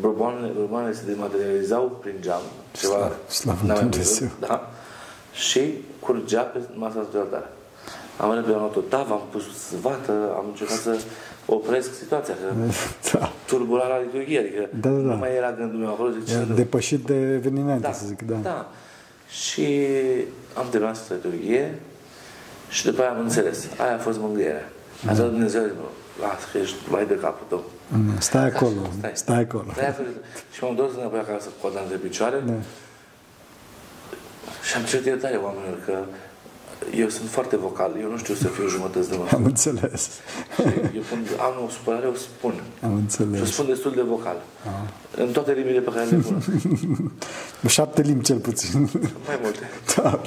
borboanele, 0.00 0.52
borboanele 0.56 0.94
se 0.94 1.02
dematerializau 1.06 1.98
prin 2.02 2.14
geam, 2.20 2.40
ceva 2.72 2.94
Slavă- 2.94 3.16
slavă 3.28 3.58
n-am 3.66 3.76
mai 3.76 3.88
Dumnezeu. 3.88 4.26
văzut, 4.26 4.48
da? 4.48 4.70
și 5.32 5.60
curgea 6.00 6.42
pe 6.42 6.58
masa 6.74 7.06
de 7.12 7.18
altar. 7.18 7.48
Am 8.16 8.30
venit 8.30 8.44
pe 8.44 8.50
la 8.50 8.56
nototav, 8.58 9.10
am 9.10 9.20
pus 9.30 9.42
vată, 9.80 10.12
am 10.36 10.44
încercat 10.48 10.76
să 10.76 10.96
opresc 11.46 11.94
situația, 11.94 12.34
că 12.34 12.54
Da. 13.18 13.32
turbura 13.46 13.86
la 13.86 13.98
liturghie, 14.00 14.38
adică 14.38 14.68
Da, 14.80 14.88
da, 14.88 14.94
da. 14.96 15.00
nu 15.12 15.16
mai 15.16 15.34
era 15.36 15.52
gândul 15.52 15.78
meu 15.78 15.88
acolo, 15.88 16.10
zic, 16.10 16.20
ce 16.24 16.26
se 16.30 16.32
E 16.32 16.36
întâmplă? 16.38 16.62
Depășit 16.64 17.04
de 17.04 17.14
evenimente, 17.14 17.80
da, 17.80 17.92
să 17.92 18.06
zic, 18.06 18.22
da. 18.22 18.34
da. 18.42 18.70
Și 19.30 19.66
am 20.54 20.66
terminat 20.70 20.96
liturghie 21.10 21.78
și 22.68 22.84
după 22.84 23.00
aia 23.02 23.10
am 23.10 23.20
înțeles. 23.20 23.66
Aia 23.78 23.94
a 23.94 23.98
fost 23.98 24.18
mângâierea. 24.18 24.68
A 25.08 25.12
zis 25.14 25.24
Dumnezeu, 25.24 25.62
lasă 26.20 26.46
că 26.52 26.58
ești 26.58 26.76
mai 26.88 27.06
de 27.06 27.14
capul 27.14 27.46
tău. 27.48 27.64
Mm, 27.88 28.18
Stai 28.18 28.44
acolo, 28.46 28.80
Stai. 28.98 29.10
stai 29.14 29.40
acolo. 29.40 29.64
Stai 29.72 29.88
acolo. 29.88 30.08
Și 30.52 30.62
m-am 30.62 30.74
dus 30.74 30.90
înapoi 30.94 31.18
acasă 31.18 31.46
cu 31.46 31.52
coada 31.60 31.80
între 31.80 31.96
picioare 31.96 32.42
Da. 32.46 32.52
și 34.66 34.76
am 34.76 34.82
cerut 34.84 35.06
iertare 35.06 35.36
oamenilor 35.36 35.78
că 35.84 35.96
eu 36.96 37.08
sunt 37.08 37.28
foarte 37.28 37.56
vocal, 37.56 37.90
eu 38.00 38.10
nu 38.10 38.16
știu 38.18 38.34
să 38.34 38.48
fiu 38.48 38.68
jumătăți 38.68 39.08
de 39.10 39.16
mână. 39.16 39.30
Am 39.34 39.44
înțeles. 39.44 40.02
Și 40.54 40.62
eu 40.96 41.02
când 41.10 41.26
am 41.40 41.64
o 41.64 41.68
supărare, 41.68 42.06
o 42.06 42.14
spun. 42.14 42.52
Am 42.82 42.88
Și 42.88 42.94
o 42.94 42.98
înțeles. 42.98 43.50
spun 43.52 43.66
destul 43.66 43.92
de 43.94 44.02
vocal. 44.02 44.36
În 45.16 45.28
toate 45.32 45.52
limbile 45.52 45.80
pe 45.80 45.90
care 45.94 46.04
le 46.04 46.16
cunosc. 46.26 46.48
Șapte 47.76 48.02
limbi 48.02 48.24
cel 48.24 48.38
puțin. 48.38 48.90
Mai 49.26 49.38
multe. 49.42 49.70
Da. 49.96 50.20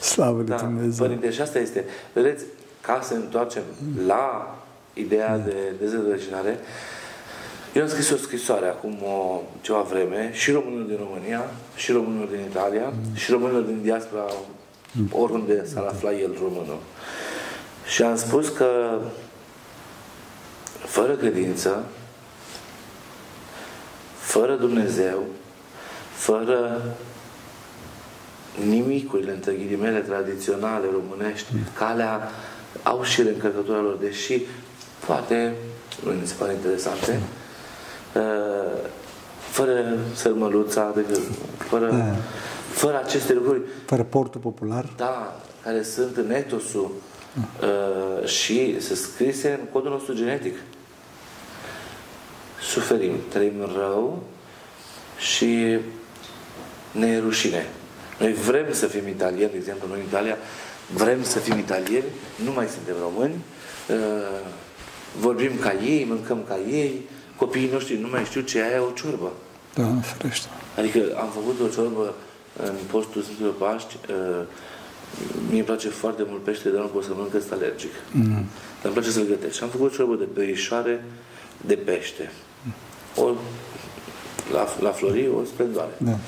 Slavă 0.00 0.36
Lui 0.36 0.46
Da, 0.46 0.56
Dumnezeu. 0.56 1.06
părinte, 1.06 1.30
și 1.30 1.40
asta 1.40 1.58
este. 1.58 1.84
Vedeți, 2.12 2.44
ca 2.80 3.00
să 3.02 3.12
ne 3.14 3.18
întoarcem 3.20 3.62
la 4.06 4.54
ideea 4.96 5.38
de 5.38 5.72
dezrădăcinare, 5.80 6.58
eu 7.72 7.82
am 7.82 7.88
scris 7.88 8.10
o 8.10 8.16
scrisoare 8.16 8.66
acum 8.66 8.98
o, 9.02 9.42
ceva 9.60 9.80
vreme 9.80 10.30
și 10.32 10.50
românilor 10.50 10.86
din 10.86 10.96
România, 10.96 11.50
și 11.74 11.92
românilor 11.92 12.28
din 12.28 12.40
Italia, 12.50 12.92
și 13.14 13.30
românilor 13.30 13.62
din 13.62 13.82
diaspora, 13.82 14.24
oriunde 15.10 15.66
s-ar 15.66 15.84
afla 15.84 16.12
el 16.12 16.36
românul. 16.42 16.78
Și 17.86 18.02
am 18.02 18.16
spus 18.16 18.48
că 18.48 18.98
fără 20.84 21.12
credință, 21.12 21.84
fără 24.18 24.54
Dumnezeu, 24.54 25.22
fără 26.14 26.82
nimicurile, 28.64 29.32
între 29.32 29.52
ghilimele, 29.52 29.98
tradiționale 29.98 30.86
românești, 30.92 31.52
calea 31.78 32.30
au 32.82 33.02
și 33.02 33.22
reîncărcătura 33.22 33.80
lor, 33.80 33.96
deși 33.96 34.40
poate 35.06 35.54
nu 36.04 36.10
mi 36.10 36.26
se 36.26 36.34
pare 36.38 36.52
interesante, 36.52 37.20
uh, 38.14 38.88
fără 39.50 39.98
sărmăluța, 40.14 40.92
adică 40.96 41.20
fără, 41.58 42.16
fără 42.72 42.98
aceste 43.04 43.32
lucruri, 43.32 43.60
Fără 43.86 44.02
portul 44.02 44.40
popular. 44.40 44.88
da, 44.96 45.40
care 45.62 45.82
sunt 45.82 46.16
în 46.16 46.30
etosul 46.30 46.90
uh, 47.60 48.28
și 48.28 48.80
se 48.80 48.94
scrise 48.94 49.58
în 49.60 49.66
codul 49.72 49.90
nostru 49.90 50.14
genetic. 50.14 50.54
Suferim, 52.60 53.12
trăim 53.28 53.70
rău 53.76 54.22
și 55.18 55.78
ne 56.92 57.06
e 57.06 57.18
rușine. 57.18 57.66
Noi 58.18 58.32
vrem 58.32 58.66
să 58.72 58.86
fim 58.86 59.08
italieni, 59.08 59.50
de 59.50 59.56
exemplu, 59.56 59.88
noi 59.88 59.98
în 59.98 60.04
Italia 60.04 60.36
vrem 60.94 61.22
să 61.22 61.38
fim 61.38 61.58
italieni, 61.58 62.04
nu 62.44 62.52
mai 62.52 62.66
suntem 62.66 62.94
români, 63.02 63.34
uh, 63.88 64.46
vorbim 65.20 65.58
ca 65.60 65.72
ei, 65.72 66.04
mâncăm 66.04 66.44
ca 66.48 66.58
ei, 66.70 67.08
copiii 67.36 67.70
noștri 67.72 67.96
nu 67.96 68.08
mai 68.08 68.24
știu 68.24 68.40
ce 68.40 68.58
e 68.58 68.64
aia 68.64 68.82
o 68.82 68.90
ciorbă. 68.90 69.32
Da, 69.74 70.00
ferește. 70.00 70.48
Adică 70.76 70.98
am 71.18 71.28
făcut 71.28 71.60
o 71.60 71.68
ciorbă 71.68 72.14
în 72.62 72.74
postul 72.90 73.22
Sfântului 73.22 73.54
Paști. 73.58 73.96
uh, 74.08 74.46
Mie 75.48 75.56
îmi 75.58 75.62
place 75.62 75.88
foarte 75.88 76.24
mult 76.28 76.44
pește, 76.44 76.68
dar 76.68 76.80
nu 76.80 76.86
pot 76.86 77.04
să 77.04 77.10
mănânc, 77.14 77.30
că 77.32 77.38
sunt 77.38 77.52
alergic. 77.52 77.92
Mm. 78.12 78.32
Dar 78.32 78.84
îmi 78.84 78.92
place 78.92 79.10
să-l 79.10 79.26
gătesc. 79.26 79.56
Și 79.56 79.62
am 79.62 79.68
făcut 79.68 79.92
o 79.92 79.94
ciorbă 79.94 80.14
de 80.14 80.24
peșoare 80.24 81.04
de 81.60 81.74
pește. 81.74 82.32
O, 83.16 83.30
la, 84.52 84.66
la 84.80 84.90
Flori, 84.90 85.28
o 85.28 85.44
splendoare. 85.44 85.92
Da. 85.98 86.18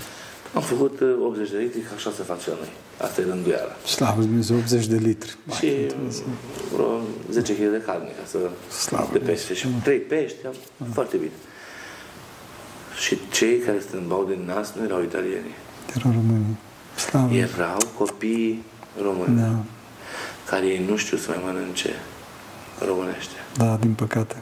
Am 0.54 0.62
făcut 0.62 1.00
uh, 1.00 1.16
80 1.22 1.50
de 1.50 1.58
litri, 1.58 1.80
că 1.80 1.88
așa 1.96 2.10
se 2.10 2.22
face 2.22 2.50
la 2.50 2.56
noi. 2.56 2.72
Asta 3.02 3.20
e 3.20 3.24
rânduiala. 3.24 3.76
Slavă 3.86 4.14
Lui 4.18 4.26
Dumnezeu, 4.26 4.56
80 4.56 4.86
de 4.86 4.96
litri. 4.96 5.36
Și 5.58 5.72
vreo 6.72 7.00
10 7.30 7.52
kg 7.54 7.58
de 7.70 7.82
carne, 7.86 8.08
ca 8.08 8.22
să, 8.26 8.38
Slavă 8.74 9.08
de 9.12 9.18
pește. 9.18 9.54
Și 9.54 9.66
3 9.82 9.98
pești, 9.98 10.36
am, 10.46 10.54
foarte 10.92 11.16
bine. 11.16 11.30
Și 13.04 13.18
cei 13.32 13.58
care 13.58 13.78
strâmbau 13.80 14.24
din 14.24 14.42
nas 14.46 14.72
nu 14.78 14.84
erau 14.84 15.02
italieni. 15.02 15.54
Erau 15.96 16.12
românii. 16.12 16.56
Slavă. 16.96 17.34
Erau 17.34 17.78
copii 17.98 18.64
români, 19.02 19.36
Da, 19.40 19.50
care 20.46 20.66
ei 20.66 20.84
nu 20.88 20.96
știu 20.96 21.16
să 21.16 21.28
mai 21.28 21.40
mănânce 21.44 21.90
românește. 22.86 23.34
da, 23.56 23.76
din 23.80 23.92
păcate. 23.92 24.36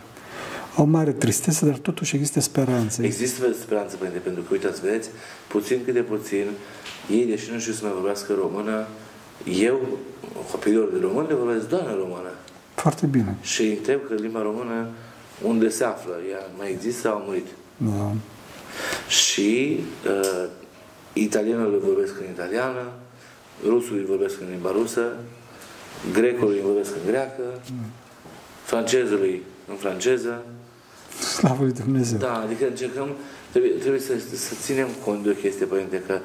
Au 0.76 0.84
mare 0.84 1.12
tristețe, 1.12 1.66
dar 1.66 1.78
totuși 1.78 2.14
există 2.14 2.40
speranță. 2.40 3.02
Există 3.02 3.52
speranță, 3.60 3.96
Părinte, 3.96 4.18
pentru 4.18 4.42
că, 4.42 4.48
uitați, 4.52 4.80
vedeți, 4.80 5.08
puțin 5.48 5.84
câte 5.84 6.00
puțin, 6.00 6.46
ei, 7.10 7.24
deși 7.24 7.50
nu 7.52 7.58
știu 7.58 7.72
să 7.72 7.84
mai 7.84 7.92
vorbească 7.92 8.32
română, 8.32 8.86
eu, 9.44 9.98
copiilor 10.50 10.88
de 10.90 10.98
român, 11.00 11.26
le 11.28 11.34
vorbesc 11.34 11.68
doar 11.68 11.86
în 11.86 11.96
română. 11.96 12.30
Foarte 12.74 13.06
bine. 13.06 13.36
Și 13.40 13.62
îi 13.62 13.70
întreb 13.76 14.00
că 14.08 14.14
limba 14.14 14.42
română 14.42 14.88
unde 15.42 15.68
se 15.68 15.84
află, 15.84 16.14
ea 16.30 16.38
mai 16.58 16.70
există 16.70 17.00
sau 17.00 17.16
a 17.16 17.22
murit. 17.26 17.46
Da. 17.76 18.12
Și 19.08 19.80
uh, 20.06 20.48
italienul 21.12 21.70
le 21.70 21.76
vorbesc 21.76 22.14
în 22.20 22.30
italiană, 22.32 22.92
rusul 23.66 23.96
îi 23.96 24.04
vorbesc 24.04 24.40
în 24.40 24.46
limba 24.50 24.70
rusă, 24.70 25.02
grecul 26.12 26.50
îi 26.50 26.60
vorbesc 26.64 26.92
în 26.94 27.10
greacă, 27.10 27.42
francezului 28.64 29.42
în 29.68 29.74
franceză. 29.74 30.44
Slavă 31.38 31.62
Lui 31.62 31.72
Dumnezeu. 31.72 32.18
Da, 32.18 32.42
adică 32.44 32.64
încercăm, 32.66 33.08
trebuie, 33.50 33.70
trebuie 33.70 34.00
să, 34.00 34.12
să 34.34 34.54
ținem 34.62 34.88
cont 35.04 35.22
de 35.22 35.30
o 35.30 35.32
chestie, 35.32 35.66
Părinte, 35.66 36.02
că 36.06 36.18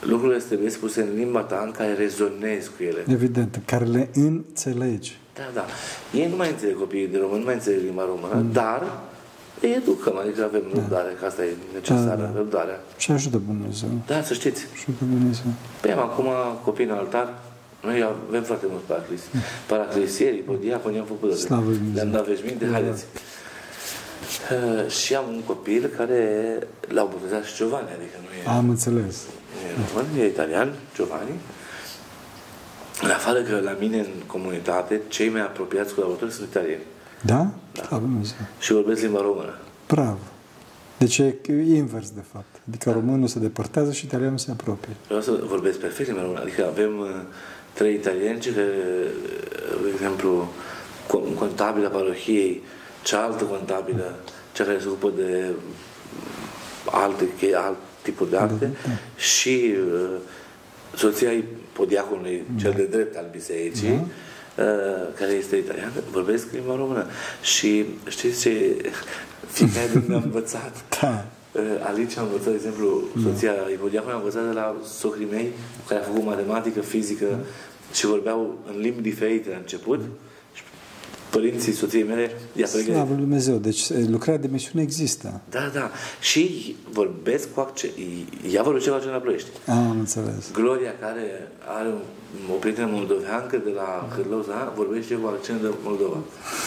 lucrurile 0.00 0.38
trebuie 0.38 0.70
spuse 0.70 1.00
în 1.00 1.08
limba 1.14 1.40
ta 1.40 1.62
în 1.64 1.70
care 1.70 1.92
rezonezi 1.92 2.70
cu 2.76 2.82
ele. 2.82 3.04
Evident, 3.08 3.60
care 3.64 3.84
le 3.84 4.08
înțelegi. 4.14 5.18
Da, 5.34 5.50
da. 5.54 5.64
Ei 6.12 6.28
nu 6.30 6.36
mai 6.36 6.50
înțeleg 6.50 6.78
copiii 6.78 7.08
de 7.08 7.18
român, 7.18 7.38
nu 7.38 7.44
mai 7.44 7.54
înțeleg 7.54 7.80
limba 7.84 8.04
română, 8.04 8.34
mm. 8.34 8.52
dar 8.52 8.82
îi 9.60 9.72
educăm, 9.80 10.16
adică 10.16 10.44
avem 10.44 10.62
da. 10.72 10.80
răbdare, 10.80 11.16
că 11.18 11.24
asta 11.24 11.44
e 11.44 11.52
necesară, 11.72 12.20
da, 12.20 12.26
da. 12.26 12.32
răbdarea. 12.36 12.78
Și 12.96 13.10
ajută 13.10 13.40
Dumnezeu. 13.46 13.88
Da, 14.06 14.22
să 14.22 14.34
știți. 14.34 14.66
Ajută 14.74 15.04
Dumnezeu. 15.14 15.46
Păi 15.80 15.92
am 15.92 15.98
acum 15.98 16.28
copii 16.64 16.84
în 16.84 16.90
altar, 16.90 17.34
noi 17.82 18.02
avem 18.28 18.42
foarte 18.42 18.66
mulți 18.68 18.86
paraclis. 18.86 19.20
Paraclisieri, 19.66 20.36
podiaconi, 20.36 20.98
am 20.98 21.04
făcut 21.04 21.36
Slavă 21.36 21.70
Le-am 21.94 22.10
dat 22.10 22.26
veșminte, 22.26 22.64
da. 22.64 22.78
Haideți. 24.24 24.84
Uh, 24.84 24.90
și 24.90 25.14
am 25.14 25.24
un 25.28 25.40
copil 25.40 25.90
care 25.96 26.58
l-au 26.88 27.10
botezat 27.12 27.44
și 27.44 27.54
Giovanni, 27.54 27.88
adică 27.88 28.16
nu 28.20 28.52
e... 28.52 28.56
Am 28.56 28.68
înțeles. 28.68 29.16
E 29.16 29.80
român, 29.94 30.20
e 30.20 30.26
italian, 30.26 30.72
Giovanni. 30.94 31.40
În 33.02 33.10
afară 33.10 33.40
că 33.40 33.60
la 33.60 33.76
mine 33.78 33.98
în 33.98 34.12
comunitate, 34.26 35.00
cei 35.08 35.28
mai 35.28 35.40
apropiați 35.40 35.94
colaboratori 35.94 36.32
sunt 36.32 36.48
italieni. 36.48 36.82
Da? 37.20 37.46
Da. 37.72 37.82
Slavă 37.82 38.02
Dumnezeu. 38.02 38.36
Și 38.58 38.72
vorbesc 38.72 39.00
limba 39.00 39.20
română. 39.20 39.58
Bravo. 39.86 40.18
Deci 40.98 41.18
e 41.18 41.36
invers, 41.74 42.10
de 42.10 42.22
fapt. 42.32 42.60
Adică 42.68 42.90
românul 42.90 43.28
se 43.28 43.38
depărtează 43.38 43.92
și 43.92 44.04
italianul 44.04 44.38
se 44.38 44.50
apropie. 44.50 44.92
Vreau 45.06 45.20
să 45.20 45.42
vorbesc 45.46 45.78
perfect 45.78 46.08
limba 46.08 46.22
română. 46.22 46.40
Adică 46.40 46.66
avem 46.66 46.98
uh, 46.98 47.06
trei 47.72 47.94
italieni 47.94 48.40
care, 48.40 48.68
de 49.82 49.88
exemplu, 49.92 50.48
contabila 51.38 51.88
parohiei, 51.88 52.62
cealaltă 53.04 53.44
contabilă, 53.44 54.16
cea 54.52 54.64
care 54.64 54.78
se 54.78 54.86
ocupă 54.88 55.12
de 55.16 55.50
alte, 56.90 57.28
alt 57.54 57.76
tipuri 58.02 58.30
de 58.30 58.36
acte, 58.36 58.64
da, 58.64 58.88
da. 58.88 58.94
și 59.16 59.74
uh, 59.92 60.16
soția 60.96 61.30
podiaconului, 61.72 62.44
da. 62.54 62.62
cel 62.62 62.72
de 62.76 62.84
drept 62.84 63.16
al 63.16 63.28
bisericii, 63.30 63.88
da. 63.88 64.62
Uh, 64.62 65.08
care 65.14 65.32
este 65.32 65.56
italian, 65.56 65.92
vorbesc 66.10 66.46
limba 66.52 66.74
română. 66.76 67.06
Și 67.42 67.84
știți 68.08 68.40
ce 68.40 68.76
fiecare 69.46 69.88
din 69.92 70.04
ne-a 70.08 70.20
învățat? 70.24 70.84
Da. 71.00 71.24
Uh, 71.52 71.62
Alice 71.82 72.18
a 72.18 72.22
învățat, 72.22 72.48
de 72.48 72.54
exemplu, 72.54 73.02
soția 73.22 73.52
da. 73.52 73.70
Ipodiacon 73.72 74.12
a 74.12 74.16
învățat 74.16 74.46
de 74.46 74.52
la 74.52 74.76
socrii 74.98 75.28
mei, 75.30 75.52
care 75.88 76.00
a 76.00 76.04
făcut 76.04 76.24
matematică, 76.24 76.80
fizică 76.80 77.26
da. 77.30 77.38
și 77.94 78.06
vorbeau 78.06 78.58
în 78.72 78.80
limbi 78.80 79.02
diferite 79.02 79.50
la 79.50 79.56
început. 79.56 79.98
Da 79.98 80.06
părinții 81.34 81.72
soției 81.72 82.02
mele 82.02 82.30
i-a 82.52 82.66
pregătit. 82.72 82.94
Slavă 82.94 83.12
Lui 83.12 83.20
Dumnezeu, 83.20 83.56
deci 83.56 83.82
lucrarea 84.08 84.40
de 84.40 84.48
misiune 84.50 84.82
există. 84.84 85.40
Da, 85.50 85.70
da. 85.74 85.90
Și 86.20 86.76
vorbesc 86.92 87.54
cu 87.54 87.60
accent. 87.60 87.92
Ea 88.52 88.62
vorbește 88.62 88.88
cu 88.88 88.94
accent 88.94 89.12
la 89.12 89.18
plăiești. 89.18 89.48
Am 89.66 89.96
înțeles. 89.98 90.50
Gloria, 90.52 90.92
care 91.00 91.48
are 91.78 91.88
o 92.52 92.56
prietenă 92.62 92.88
moldoveancă 92.92 93.56
de 93.64 93.70
la 93.74 94.08
Hârloza, 94.14 94.72
vorbește 94.76 95.14
cu 95.14 95.26
accent 95.26 95.60
de 95.60 95.68
Moldova. 95.82 96.16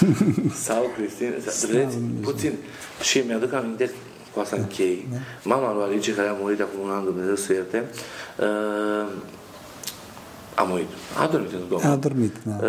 Sau 0.67 0.91
Cristina. 0.95 1.30
Vedeți, 1.71 1.97
puțin. 2.21 2.53
Și 3.01 3.23
mi-aduc 3.27 3.53
aminte 3.53 3.91
cu 4.34 4.39
asta 4.39 4.56
închei. 4.56 5.08
Da. 5.12 5.17
Mama 5.43 5.73
lui 5.73 5.84
Alice, 5.84 6.13
care 6.13 6.27
a 6.27 6.36
murit 6.41 6.62
acum 6.62 6.80
un 6.84 6.89
an, 6.89 7.03
Dumnezeu 7.03 7.36
să 7.36 7.53
ierte, 7.53 7.86
uh, 8.39 9.08
a 10.56 10.63
murit. 10.63 10.88
A 11.23 11.27
dormit 11.32 11.51
în 11.51 11.60
Domnul. 11.69 11.91
A 11.91 11.95
dormit, 11.95 12.36
da. 12.43 12.56
Uh, 12.62 12.67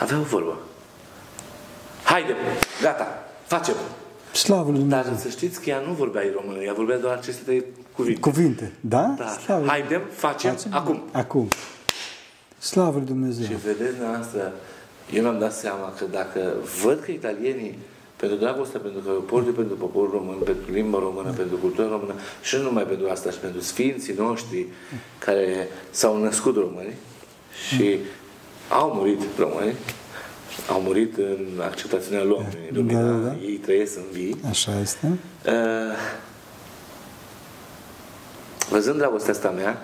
avea 0.00 0.18
o 0.18 0.22
vorbă. 0.22 0.58
Haide, 2.02 2.34
gata, 2.82 3.24
facem. 3.46 3.74
Slavă 4.32 4.70
Lui 4.70 4.82
Dar 4.82 5.16
să 5.18 5.28
știți 5.28 5.60
că 5.60 5.70
ea 5.70 5.82
nu 5.86 5.92
vorbea 5.92 6.22
în 6.22 6.32
română, 6.34 6.62
ea 6.62 6.72
vorbea 6.72 6.98
doar 6.98 7.16
aceste 7.16 7.42
trei 7.44 7.64
cuvinte. 7.96 8.20
Cuvinte, 8.20 8.72
da? 8.80 9.14
da. 9.18 9.26
Slavă. 9.28 9.66
Haidem, 9.66 10.02
facem, 10.10 10.50
facem, 10.50 10.74
acum. 10.74 11.02
Acum. 11.12 11.48
Slavă 12.58 12.96
Lui 12.96 13.06
Dumnezeu. 13.06 13.44
Și 13.44 13.54
vedeți, 13.54 13.94
noastră, 14.02 14.52
eu 15.12 15.22
mi-am 15.22 15.38
dat 15.38 15.52
seama 15.52 15.92
că 15.98 16.04
dacă 16.10 16.54
văd 16.82 17.00
că 17.00 17.10
italienii 17.10 17.78
pentru 18.16 18.38
dragostea, 18.38 18.80
pentru 18.80 19.00
că 19.00 19.10
portul 19.10 19.52
pentru 19.52 19.74
poporul 19.76 20.10
român, 20.10 20.36
pentru 20.44 20.72
limba 20.72 20.98
română, 20.98 21.28
da. 21.28 21.36
pentru 21.36 21.56
cultura 21.56 21.88
română 21.88 22.14
și 22.42 22.56
nu 22.56 22.62
numai 22.62 22.82
pentru 22.82 23.08
asta, 23.08 23.30
și 23.30 23.38
pentru 23.38 23.60
sfinții 23.60 24.14
noștri 24.14 24.66
care 25.18 25.68
s-au 25.90 26.22
născut 26.22 26.56
români 26.56 26.94
și 27.68 27.98
au 28.70 28.92
murit 28.94 29.20
români, 29.38 29.74
au 30.68 30.80
murit 30.80 31.16
în 31.16 31.60
acceptațiunea 31.60 32.24
lor, 32.24 32.46
în 32.70 32.76
lumina, 32.76 33.00
da, 33.00 33.10
da, 33.10 33.16
da. 33.16 33.36
ei 33.42 33.54
trăiesc 33.54 33.96
în 33.96 34.02
vii. 34.12 34.36
Așa 34.48 34.80
este. 34.80 35.06
Uh, 35.46 35.52
văzând 38.70 38.98
dragostea 38.98 39.32
asta 39.32 39.50
mea, 39.50 39.78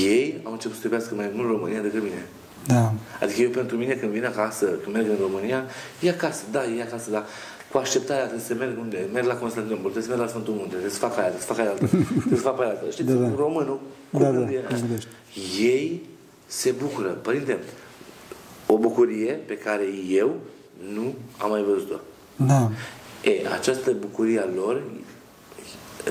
ei 0.00 0.40
au 0.42 0.52
început 0.52 0.76
să 0.76 0.82
iubească 0.84 1.14
mai 1.14 1.30
mult 1.34 1.48
România 1.48 1.80
decât 1.80 2.02
mine. 2.02 2.26
Da. 2.66 2.92
Adică 3.20 3.40
eu 3.40 3.48
pentru 3.48 3.76
mine 3.76 3.94
când 3.94 4.12
vin 4.12 4.24
acasă, 4.24 4.66
când 4.66 4.94
merg 4.94 5.08
în 5.08 5.16
România, 5.20 5.64
e 6.00 6.10
acasă, 6.10 6.42
da, 6.50 6.64
e 6.64 6.82
acasă, 6.82 7.10
da. 7.10 7.24
Cu 7.70 7.78
așteptarea 7.78 8.24
trebuie 8.24 8.46
să 8.46 8.54
merg 8.54 8.78
unde? 8.78 9.06
Merg 9.12 9.26
la 9.26 9.34
Constantinopol, 9.34 9.90
trebuie 9.90 10.02
să 10.02 10.08
merg 10.08 10.20
la 10.20 10.28
Sfântul 10.28 10.54
Munte, 10.54 10.70
trebuie 10.70 10.90
să 10.90 10.98
fac 10.98 11.18
aia, 11.18 11.28
trebuie 11.28 11.46
să 11.46 11.52
fac 11.52 11.58
aia 11.58 11.70
altă, 11.70 11.86
trebuie 11.86 12.38
să 12.38 12.44
fac 12.44 12.60
aia 12.60 12.68
altă. 12.68 12.84
Știți, 12.90 13.08
da, 13.08 13.14
da. 13.14 13.34
românul, 13.36 13.80
cum 14.10 14.20
da, 14.20 14.30
da, 14.30 14.46
ei 15.60 16.02
se 16.46 16.70
bucură. 16.70 17.08
Părinte, 17.08 17.58
o 18.66 18.78
bucurie 18.78 19.32
pe 19.32 19.56
care 19.56 19.84
eu 20.10 20.34
nu 20.94 21.14
am 21.38 21.50
mai 21.50 21.62
văzut-o. 21.62 21.96
Da. 22.36 22.70
E, 23.22 23.48
această 23.52 23.92
bucurie 24.00 24.40
a 24.40 24.48
lor 24.54 24.82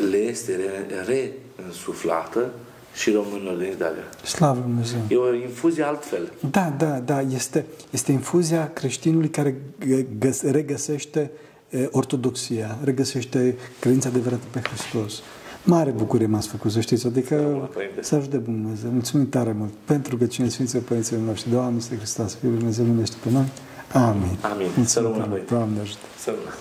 le 0.10 0.18
este 0.18 0.60
reînsuflată 1.06 2.40
re 2.40 2.50
și 2.94 3.12
românilor 3.12 3.58
din 3.58 3.72
Italia. 3.72 4.04
Slavă 4.24 4.60
Dumnezeu! 4.60 5.00
E 5.10 5.16
o 5.16 5.34
infuzie 5.34 5.84
altfel. 5.84 6.32
Da, 6.52 6.74
da, 6.78 7.00
da. 7.00 7.22
Este, 7.22 7.66
este 7.90 8.12
infuzia 8.12 8.72
creștinului 8.74 9.30
care 9.30 9.56
găs, 10.20 10.42
regăsește 10.42 11.32
ortodoxia, 11.92 12.78
regăsește 12.84 13.56
credința 13.80 14.10
adevărată 14.10 14.44
pe 14.52 14.62
Hristos. 14.64 15.22
Mare 15.66 15.90
bucurie 15.90 16.28
m-ați 16.28 16.48
făcut, 16.48 16.72
să 16.72 16.80
știți, 16.80 17.06
adică 17.06 17.70
să 18.00 18.16
ajute 18.16 18.38
Dumnezeu. 18.38 18.90
Mulțumim 18.92 19.30
tare 19.30 19.52
mult 19.52 19.72
pentru 19.86 20.18
că 20.18 20.26
cine 20.26 20.48
Sfinții 20.48 20.80
Părinților 20.80 21.22
noștri. 21.22 21.52
Doamne, 21.52 21.78
este 21.78 21.96
Hristos, 21.96 22.36
Fiul 22.36 22.54
Dumnezeu, 22.58 22.86
numește 22.86 23.16
pe 23.24 23.30
noi. 23.30 23.46
Amin. 23.94 24.38
Amin. 24.54 24.86
Să 24.86 25.00
rămână 25.00 25.40
Doamne 25.50 25.80
ajută. 25.80 26.00
Să 26.20 26.30
rămână. 26.30 26.54